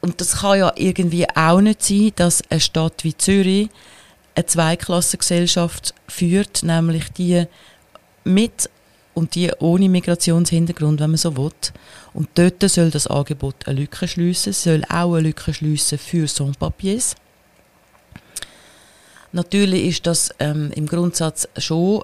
und 0.00 0.20
das 0.20 0.38
kann 0.38 0.58
ja 0.58 0.72
irgendwie 0.74 1.26
auch 1.32 1.60
nicht 1.60 1.80
sein, 1.80 2.12
dass 2.16 2.42
eine 2.50 2.58
Stadt 2.58 3.04
wie 3.04 3.16
Zürich 3.16 3.70
eine 4.34 4.46
Zweiklassengesellschaft 4.46 5.94
führt, 6.08 6.64
nämlich 6.64 7.08
die 7.12 7.44
mit 8.24 8.68
und 9.14 9.36
die 9.36 9.52
ohne 9.60 9.88
Migrationshintergrund, 9.88 10.98
wenn 10.98 11.10
man 11.10 11.18
so 11.18 11.36
will. 11.36 11.52
Und 12.14 12.30
dort 12.34 12.68
soll 12.68 12.90
das 12.90 13.06
Angebot 13.06 13.68
eine 13.68 13.78
Lücke 13.78 14.08
schliessen, 14.08 14.52
soll 14.52 14.82
auch 14.88 15.14
eine 15.14 15.28
Lücke 15.28 15.54
schliessen 15.54 15.96
für 15.96 16.26
Sans-Papiers. 16.26 17.14
Natürlich 19.30 19.84
ist 19.84 20.06
das 20.08 20.30
ähm, 20.40 20.72
im 20.74 20.86
Grundsatz 20.86 21.46
schon 21.58 22.02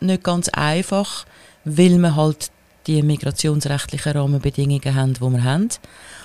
nicht 0.00 0.24
ganz 0.24 0.48
einfach, 0.48 1.26
weil 1.64 1.96
wir 1.98 2.16
halt 2.16 2.50
die 2.88 3.02
migrationsrechtlichen 3.02 4.12
Rahmenbedingungen 4.12 4.94
haben, 4.94 5.14
die 5.14 5.20
wir 5.20 5.44
haben. 5.44 5.68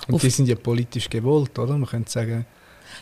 Und 0.08 0.22
die 0.22 0.30
sind 0.30 0.48
ja 0.48 0.56
politisch 0.56 1.08
gewollt, 1.08 1.58
oder? 1.58 1.76
Man 1.76 1.88
könnte 1.88 2.10
sagen, 2.10 2.46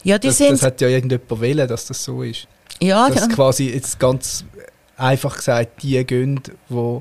ja, 0.03 0.19
das, 0.19 0.39
das 0.39 0.63
hat 0.63 0.81
ja 0.81 0.89
irgendjemand 0.89 1.31
wollen, 1.31 1.69
dass 1.69 1.87
das 1.87 2.03
so 2.03 2.23
ist. 2.23 2.49
Ja, 2.81 3.09
dass 3.09 3.29
ja. 3.29 3.29
quasi 3.29 3.71
jetzt 3.71 3.99
ganz 3.99 4.45
einfach 4.97 5.37
gesagt 5.37 5.83
die 5.83 6.05
gehen, 6.05 6.41
die 6.69 6.99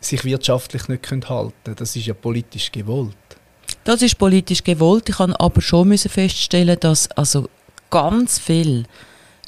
sich 0.00 0.24
wirtschaftlich 0.24 0.88
nicht 0.88 1.06
halten 1.10 1.52
können. 1.64 1.76
Das 1.76 1.94
ist 1.94 2.06
ja 2.06 2.14
politisch 2.14 2.72
gewollt. 2.72 3.16
Das 3.84 4.02
ist 4.02 4.18
politisch 4.18 4.64
gewollt. 4.64 5.08
Ich 5.08 5.16
kann 5.16 5.34
aber 5.34 5.60
schon 5.60 5.88
müssen 5.88 6.10
feststellen, 6.10 6.78
dass 6.80 7.10
also 7.12 7.48
ganz 7.90 8.38
viele 8.38 8.84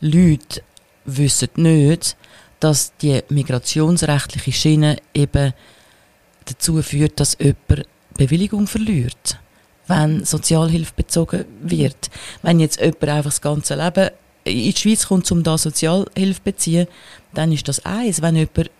Leute 0.00 0.62
wissen 1.04 1.48
nicht, 1.56 2.16
dass 2.58 2.92
die 2.98 3.22
migrationsrechtliche 3.28 4.52
Schiene 4.52 4.96
eben 5.14 5.54
dazu 6.50 6.82
führt, 6.82 7.20
dass 7.20 7.36
jemand 7.38 7.86
Bewilligung 8.14 8.66
verliert, 8.66 9.38
wenn 9.86 10.24
Sozialhilfe 10.24 10.92
bezogen 10.94 11.44
wird. 11.62 12.10
Wenn 12.42 12.60
jetzt 12.60 12.80
jemand 12.80 13.04
einfach 13.04 13.30
das 13.30 13.40
ganze 13.40 13.74
Leben 13.74 14.10
in 14.44 14.72
die 14.72 14.76
Schweiz 14.76 15.06
kommt, 15.06 15.30
um 15.32 15.42
da 15.42 15.56
Sozialhilfe 15.56 16.40
zu 16.40 16.42
beziehen, 16.42 16.86
dann 17.34 17.52
ist 17.52 17.68
das 17.68 17.84
eins. 17.84 18.22
Wenn 18.22 18.36
jemand 18.36 18.70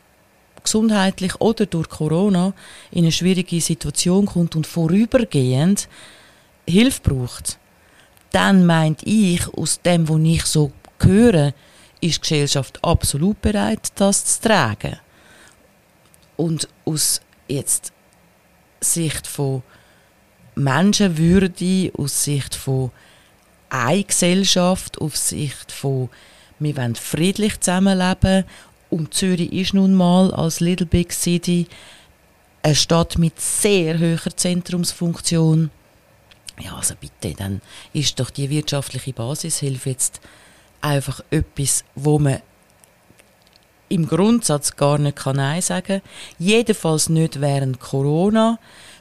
gesundheitlich 0.63 1.41
oder 1.41 1.67
durch 1.67 1.89
Corona 1.89 2.53
in 2.91 3.05
eine 3.05 3.13
schwierige 3.13 3.61
Situation 3.61 4.27
kommt 4.27 4.57
und 4.57 4.67
vorübergehend 4.67 5.89
Hilfe 6.67 7.01
braucht, 7.03 7.59
dann 8.31 8.67
meint 8.67 9.03
ich, 9.05 9.49
aus 9.55 9.81
dem, 9.81 10.09
was 10.09 10.21
ich 10.21 10.45
so 10.45 10.73
höre, 11.01 11.53
ist 12.01 12.17
die 12.17 12.21
Gesellschaft 12.21 12.79
absolut 12.85 13.41
bereit, 13.43 13.89
das 13.97 14.25
zu 14.25 14.49
tragen. 14.49 14.97
Und 16.37 16.69
aus 16.85 17.21
jetzt 17.51 17.93
Sicht 18.81 19.27
von 19.27 19.63
Menschenwürde, 20.55 21.93
aus 21.97 22.25
Sicht 22.25 22.55
von 22.55 22.91
eine 23.69 24.05
Gesellschaft, 24.05 25.01
auf 25.01 25.17
Sicht 25.17 25.73
von 25.73 26.09
wir 26.59 26.77
wollen 26.77 26.95
friedlich 26.95 27.59
zusammenleben 27.61 28.45
und 28.91 29.15
Zürich 29.15 29.53
ist 29.53 29.73
nun 29.73 29.95
mal 29.95 30.33
als 30.35 30.61
Little 30.61 30.87
Big 30.87 31.13
City 31.13 31.67
eine 32.63 32.75
Stadt 32.75 33.17
mit 33.17 33.41
sehr 33.41 33.99
hoher 33.99 34.37
Zentrumsfunktion. 34.37 35.71
Ja, 36.61 36.77
also 36.77 36.95
bitte, 37.01 37.35
dann 37.35 37.63
ist 37.95 38.21
doch 38.21 38.29
die 38.29 38.51
wirtschaftliche 38.51 39.15
Basishilfe 39.15 39.91
jetzt 39.91 40.21
einfach 40.83 41.23
etwas, 41.31 41.85
wo 41.95 42.19
man 42.19 42.41
im 43.91 44.07
Grundsatz 44.09 44.77
gar 44.77 44.99
nicht 44.99 45.17
kann 45.17 45.37
Nein 45.37 45.61
sagen 45.61 46.01
Jedenfalls 46.39 47.09
nicht 47.09 47.41
während 47.41 47.81
Corona. 47.81 48.59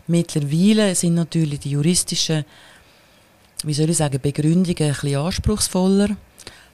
Mittlerweile 0.08 0.96
sind 0.96 1.14
natürlich 1.14 1.60
die 1.60 1.72
juristischen, 1.72 2.44
wie 3.64 3.74
soll 3.74 3.92
ich 3.92 3.98
sagen, 3.98 4.20
Begründungen 4.22 4.76
ein 4.82 4.94
bisschen 4.94 5.16
anspruchsvoller. 5.16 6.10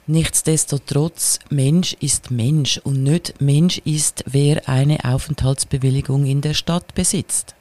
Nichtsdestotrotz, 0.08 1.40
Mensch 1.50 1.94
ist 2.00 2.30
Mensch 2.30 2.78
und 2.78 3.02
nicht 3.02 3.40
Mensch 3.40 3.78
ist, 3.78 4.24
wer 4.26 4.68
eine 4.68 5.04
Aufenthaltsbewilligung 5.04 6.26
in 6.26 6.40
der 6.40 6.54
Stadt 6.54 6.94
besitzt. 6.94 7.54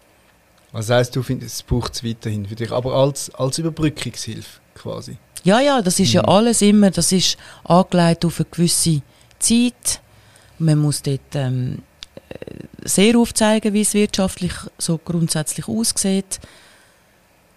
Was 0.71 0.89
heißt, 0.89 1.15
du 1.15 1.23
findest, 1.23 1.55
es 1.55 1.63
braucht 1.63 1.95
es 1.95 2.03
weiterhin 2.03 2.45
für 2.45 2.55
dich, 2.55 2.71
aber 2.71 2.93
als, 2.93 3.33
als 3.33 3.57
Überbrückungshilfe 3.57 4.59
quasi? 4.75 5.17
Ja, 5.43 5.59
ja, 5.59 5.81
das 5.81 5.99
ist 5.99 6.09
mhm. 6.09 6.15
ja 6.15 6.21
alles 6.25 6.61
immer, 6.61 6.91
das 6.91 7.11
ist 7.11 7.37
angelegt 7.63 8.25
auf 8.25 8.39
eine 8.39 8.47
gewisse 8.49 9.01
Zeit. 9.39 10.01
Man 10.57 10.79
muss 10.79 11.01
dort 11.01 11.35
ähm, 11.35 11.79
sehr 12.83 13.17
aufzeigen, 13.17 13.73
wie 13.73 13.81
es 13.81 13.93
wirtschaftlich 13.93 14.53
so 14.77 14.97
grundsätzlich 14.97 15.67
aussieht. 15.67 16.39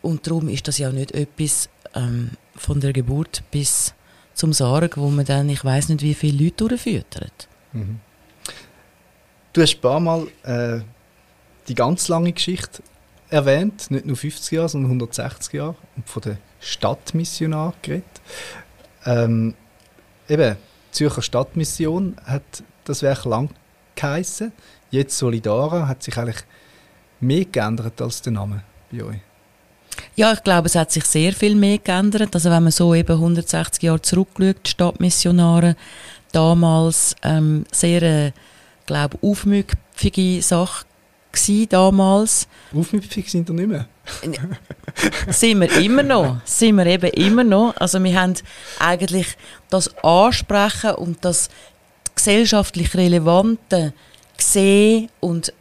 Und 0.02 0.26
darum 0.26 0.48
ist 0.48 0.68
das 0.68 0.78
ja 0.78 0.90
nicht 0.90 1.12
etwas 1.12 1.68
ähm, 1.94 2.30
von 2.56 2.80
der 2.80 2.92
Geburt 2.92 3.42
bis 3.50 3.94
zum 4.34 4.52
Sarg, 4.52 4.96
wo 4.96 5.11
man 5.11 5.24
dann, 5.24 5.48
ich 5.48 5.64
weiß 5.64 5.88
nicht, 5.90 6.02
wie 6.02 6.14
viele 6.14 6.44
Leute 6.44 6.68
durchfüttert. 6.68 7.48
Mhm. 7.72 8.00
Du 9.52 9.62
hast 9.62 9.74
ein 9.74 9.80
paar 9.80 10.00
Mal 10.00 10.28
äh, 10.44 10.80
die 11.66 11.74
ganz 11.74 12.08
lange 12.08 12.32
Geschichte 12.32 12.82
erwähnt, 13.30 13.90
nicht 13.90 14.06
nur 14.06 14.16
50 14.16 14.52
Jahre, 14.52 14.68
sondern 14.68 14.90
160 14.90 15.52
Jahre 15.54 15.76
und 15.96 16.08
von 16.08 16.22
der 16.22 16.38
Stadtmissionar 16.61 17.74
geredet. 17.82 18.04
Ähm, 19.04 19.54
eben, 20.28 20.56
Zürcher 20.90 21.22
Stadtmission 21.22 22.16
hat 22.24 22.62
das 22.88 23.03
Werk 23.03 23.24
lang 23.24 23.51
geheissen. 23.94 24.53
Jetzt 24.90 25.18
Solidara 25.18 25.87
hat 25.88 26.03
sich 26.03 26.16
eigentlich 26.16 26.44
mehr 27.20 27.44
geändert 27.44 28.01
als 28.01 28.22
der 28.22 28.33
Name 28.33 28.62
bei 28.90 29.03
euch. 29.03 29.20
Ja, 30.14 30.33
ich 30.33 30.42
glaube, 30.42 30.66
es 30.66 30.74
hat 30.74 30.92
sich 30.92 31.05
sehr 31.05 31.33
viel 31.33 31.55
mehr 31.55 31.79
geändert. 31.79 32.35
Also 32.35 32.51
wenn 32.51 32.62
man 32.62 32.72
so 32.72 32.94
eben 32.94 33.12
160 33.12 33.83
Jahre 33.83 34.01
zurückschaut, 34.03 34.66
Stadtmissionare, 34.66 35.77
damals 36.33 37.16
ähm, 37.22 37.64
sehr, 37.72 38.03
äh, 38.03 38.33
glaube 38.87 39.18
aufmüpfige 39.22 40.42
Sache 40.42 40.87
gewesen 41.31 41.68
damals. 41.68 42.48
Aufmüpfig 42.74 43.31
sind 43.31 43.48
wir 43.48 43.55
nicht 43.55 43.68
mehr. 43.68 43.87
sind 45.29 45.61
wir 45.61 45.70
immer 45.79 46.03
noch. 46.03 46.40
Sind 46.44 46.77
wir 46.77 46.87
eben 46.87 47.11
immer 47.11 47.44
noch. 47.44 47.77
Also 47.77 48.03
wir 48.03 48.20
haben 48.20 48.35
eigentlich 48.79 49.37
das 49.69 49.94
Ansprechen 50.02 50.92
und 50.92 51.25
das 51.25 51.50
gesellschaftlich 52.19 52.94
Relevante 52.94 53.94
gesehen 54.37 55.08
und 55.21 55.52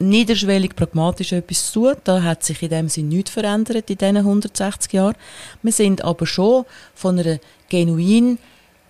niederschwellig 0.00 0.76
pragmatisch 0.76 1.32
etwas 1.32 1.72
zu. 1.72 1.92
Da 2.04 2.22
hat 2.22 2.44
sich 2.44 2.62
in 2.62 2.70
dem 2.70 2.88
Sinne 2.88 3.08
nichts 3.08 3.30
verändert 3.30 3.88
in 3.90 3.98
diesen 3.98 4.16
160 4.16 4.92
Jahren. 4.92 5.16
Wir 5.62 5.72
sind 5.72 6.04
aber 6.04 6.26
schon 6.26 6.64
von 6.94 7.18
einer 7.18 7.38
genuin 7.68 8.38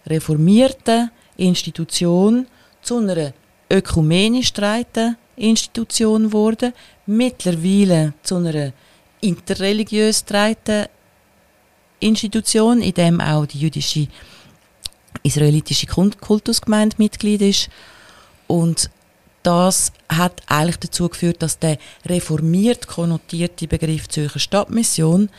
reformierten 0.07 1.11
Institution 1.37 2.47
zu 2.83 2.99
einer 2.99 3.33
ökumenisch 3.71 4.49
streiten 4.49 5.17
Institution 5.37 6.25
geworden, 6.25 6.73
mittlerweile 7.07 8.15
zu 8.23 8.37
einer 8.37 8.73
interreligiös 9.21 10.25
getragenen 10.25 10.87
Institution, 12.01 12.81
in 12.81 12.95
dem 12.95 13.21
auch 13.21 13.47
die 13.47 13.59
jüdische 13.59 14.09
israelitische 15.23 15.87
Kultusgemeinde 15.87 16.97
Mitglied 16.99 17.43
ist. 17.43 17.69
Und 18.47 18.91
das 19.43 19.93
hat 20.09 20.43
eigentlich 20.47 20.79
dazu 20.79 21.09
geführt, 21.09 21.43
dass 21.43 21.59
der 21.59 21.79
reformiert 22.07 22.87
konnotierte 22.87 23.67
Begriff 23.69 24.09
Zürcher 24.09 24.41
Stadtmission 24.41 25.31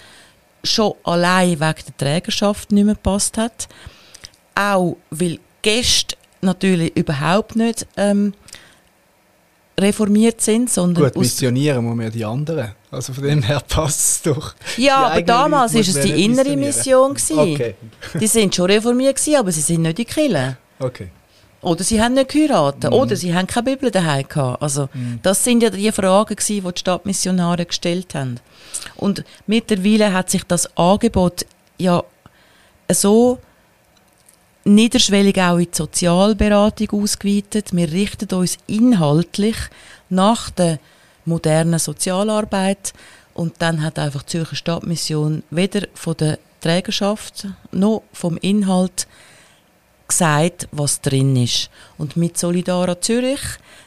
schon 0.64 0.94
allein 1.04 1.60
wegen 1.60 1.60
der 1.88 1.98
Trägerschaft 1.98 2.72
nicht 2.72 2.86
mehr 2.86 2.96
gepasst 2.96 3.38
hat. 3.38 3.68
Auch 4.56 4.98
weil 5.10 5.40
Gäste 5.62 6.16
natürlich 6.42 6.96
überhaupt 6.96 7.56
nicht 7.56 7.86
ähm, 7.98 8.34
reformiert 9.82 10.42
sind, 10.42 10.70
sondern 10.70 11.06
Gut, 11.06 11.18
missionieren 11.18 11.84
muss 11.84 11.96
man 11.96 12.06
ja 12.06 12.12
die 12.12 12.26
anderen. 12.26 12.72
Also 12.92 13.14
von 13.14 13.24
dem 13.24 13.42
her 13.42 13.62
passt 13.68 14.00
es 14.00 14.22
doch. 14.22 14.56
Ja, 14.78 15.08
aber 15.08 15.22
damals 15.22 15.74
war 15.74 15.82
es 15.82 16.00
die 16.02 16.24
innere 16.26 16.56
Mission. 16.56 17.12
Okay. 17.12 17.76
die 18.20 18.28
sind 18.28 18.56
schon 18.56 18.70
reformiert, 18.70 19.16
gewesen, 19.16 19.38
aber 19.38 19.52
sie 19.52 19.62
sind 19.62 19.82
nicht 19.82 20.00
in 20.00 20.06
die 20.06 20.06
Kirche. 20.06 20.58
Okay. 20.80 21.10
Oder 21.62 21.84
sie 21.84 22.02
haben 22.02 22.14
nicht 22.14 22.30
geheiratet. 22.30 22.92
Mhm. 22.92 22.98
Oder 22.98 23.16
sie 23.16 23.34
haben 23.34 23.48
keine 23.48 23.72
Bibel 23.72 23.92
daheim 23.92 24.26
gehabt. 24.28 24.62
Also, 24.62 24.88
mhm. 24.94 25.20
das 25.22 25.44
sind 25.44 25.62
ja 25.62 25.70
die 25.70 25.92
Fragen, 25.92 26.36
gewesen, 26.36 26.66
die 26.66 26.74
die 26.74 26.80
Stadtmissionare 26.80 27.66
gestellt 27.66 28.16
haben. 28.16 28.40
Und 28.96 29.24
mittlerweile 29.46 30.14
hat 30.14 30.30
sich 30.30 30.44
das 30.44 30.78
Angebot 30.78 31.46
ja 31.78 32.04
so 32.92 33.40
niederschwellig 34.76 35.38
auch 35.42 35.58
in 35.58 35.66
die 35.72 35.78
Sozialberatung 35.78 37.02
ausgeweitet. 37.02 37.76
Wir 37.76 37.92
richten 37.92 38.34
uns 38.34 38.58
inhaltlich 38.68 39.58
nach 40.10 40.50
der 40.50 40.80
modernen 41.26 41.80
Sozialarbeit 41.80 42.94
und 43.34 43.56
dann 43.60 43.82
hat 43.82 44.00
einfach 44.00 44.24
die 44.24 44.32
Zürcher 44.32 44.56
Stadtmission 44.56 45.44
weder 45.50 45.88
von 45.94 46.18
der 46.18 46.40
Trägerschaft 46.62 47.48
noch 47.72 48.04
vom 48.12 48.38
Inhalt 48.38 49.08
gesagt, 50.08 50.68
was 50.72 51.02
drin 51.02 51.36
ist. 51.36 51.70
Und 51.98 52.18
mit 52.18 52.38
Solidara 52.38 53.00
Zürich 53.00 53.40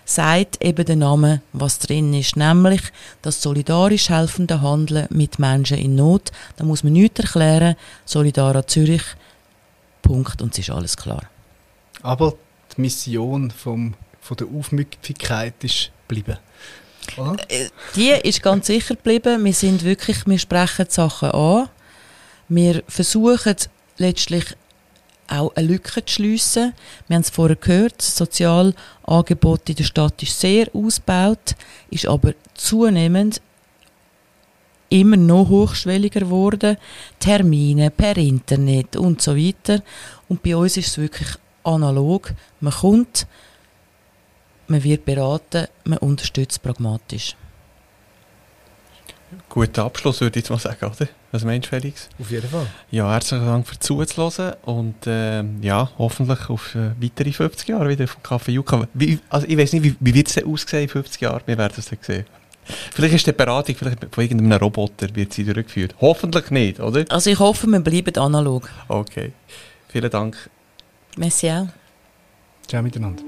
sagt 0.05 0.62
eben 0.64 0.85
der 0.85 0.97
Name, 0.97 1.43
was 1.53 1.80
drin 1.80 2.14
ist, 2.14 2.37
nämlich 2.37 2.80
das 3.22 3.43
solidarisch 3.43 4.09
helfende 4.09 4.62
Handeln 4.62 5.07
mit 5.11 5.39
Menschen 5.39 5.78
in 5.78 5.97
Not. 5.97 6.30
Da 6.57 6.64
muss 6.64 6.85
man 6.85 6.95
nichts 6.95 7.20
erklären. 7.20 7.76
Solidara 8.05 8.66
Zürich, 8.66 9.03
Punkt, 10.03 10.43
und 10.43 10.53
es 10.53 10.59
ist 10.59 10.71
alles 10.71 10.97
klar. 10.97 11.23
Aber 12.03 12.35
die 12.77 12.81
Mission 12.81 13.51
vom, 13.51 13.95
von 14.21 14.37
der 14.37 14.47
Aufmüpfigkeit 14.49 15.55
ist 15.63 15.91
geblieben. 16.09 16.39
Oder? 17.17 17.37
Äh, 17.51 17.69
die 17.97 18.11
ist 18.11 18.43
ganz 18.43 18.67
sicher 18.67 18.95
geblieben. 18.95 19.45
Wir 19.45 19.53
sind 19.55 19.85
wirklich, 19.85 20.27
wir 20.27 20.39
sprechen 20.39 20.87
die 20.89 20.95
Sachen 20.95 21.31
an. 21.31 21.69
Wir 22.49 22.83
versuchen 22.89 23.57
letztlich 23.99 24.45
auch 25.29 25.55
eine 25.55 25.67
Lücke 25.67 26.05
zu 26.05 26.15
schliessen. 26.15 26.75
Wir 27.09 27.15
haben 27.17 27.23
es 27.23 27.31
vorher 27.31 27.57
gehört, 27.57 27.95
das 27.99 28.17
Sozialangebot 28.17 29.69
in 29.69 29.77
der 29.77 29.85
Stadt 29.85 30.23
ist 30.23 30.39
sehr 30.39 30.69
ausgebaut, 30.75 31.57
ist 31.91 32.07
aber 32.07 32.35
zunehmend 32.55 33.41
immer 34.93 35.16
noch 35.16 35.49
hochschwelliger 35.49 36.20
geworden. 36.20 36.76
Termine 37.18 37.90
per 37.90 38.16
Internet 38.16 38.97
und 38.97 39.22
so 39.22 39.36
weiter. 39.36 39.82
Und 40.28 40.43
bei 40.43 40.55
uns 40.55 40.76
ist 40.76 40.88
es 40.88 40.99
wirklich 40.99 41.28
analog. 41.64 42.32
Man 42.61 42.72
kommt, 42.72 43.26
man 44.66 44.84
wird 44.84 45.05
beraten, 45.05 45.66
man 45.84 45.99
unterstützt 45.99 46.62
pragmatisch. 46.62 47.36
Guter 49.49 49.84
Abschluss, 49.84 50.20
würde 50.20 50.38
ich 50.38 50.45
jetzt 50.45 50.51
mal 50.51 50.59
sagen, 50.59 50.84
oder? 50.84 51.09
Was 51.30 51.43
meinst 51.45 51.66
du, 51.66 51.70
Felix? 51.70 52.11
Auf 52.20 52.30
jeden 52.30 52.49
Fall. 52.49 52.66
Ja, 52.90 53.11
herzlichen 53.11 53.47
Dank 53.47 53.66
für 53.66 53.78
zuzuhören 53.78 54.55
und 54.64 55.07
äh, 55.07 55.43
ja, 55.62 55.90
hoffentlich 55.97 56.51
auf 56.51 56.74
äh, 56.74 56.90
weitere 57.01 57.32
50 57.32 57.68
Jahre 57.68 57.88
wieder 57.88 58.07
vom 58.07 58.22
Café 58.22 58.51
Yucca. 58.51 58.86
Wie, 58.93 59.18
also 59.30 59.47
ich 59.47 59.57
weiß 59.57 59.72
nicht, 59.72 59.84
wie, 59.84 59.97
wie 59.99 60.14
wird 60.14 60.28
es 60.28 60.45
aussehen 60.45 60.82
in 60.82 60.88
50 60.90 61.22
Jahren? 61.22 61.40
Wir 61.47 61.57
werden 61.57 61.72
es 61.78 61.86
dann 61.86 61.99
sehen. 62.03 62.26
Vielleicht 62.93 63.14
ist 63.14 63.27
die 63.27 63.33
Beratung 63.33 63.75
vielleicht 63.75 63.99
von 64.11 64.23
irgendeinem 64.23 64.59
Roboter 64.59 65.14
wird 65.14 65.33
sie 65.33 65.45
durchgeführt. 65.45 65.95
Hoffentlich 66.01 66.51
nicht, 66.51 66.81
oder? 66.81 67.05
Also 67.09 67.31
ich 67.31 67.39
hoffe, 67.39 67.66
wir 67.66 67.81
bleiben 67.81 68.16
analog. 68.16 68.68
Okay. 68.89 69.33
Vielen 69.89 70.11
Dank. 70.11 70.51
Merci 71.16 71.51
auch. 71.51 71.68
Ciao 72.66 72.83
miteinander. 72.83 73.23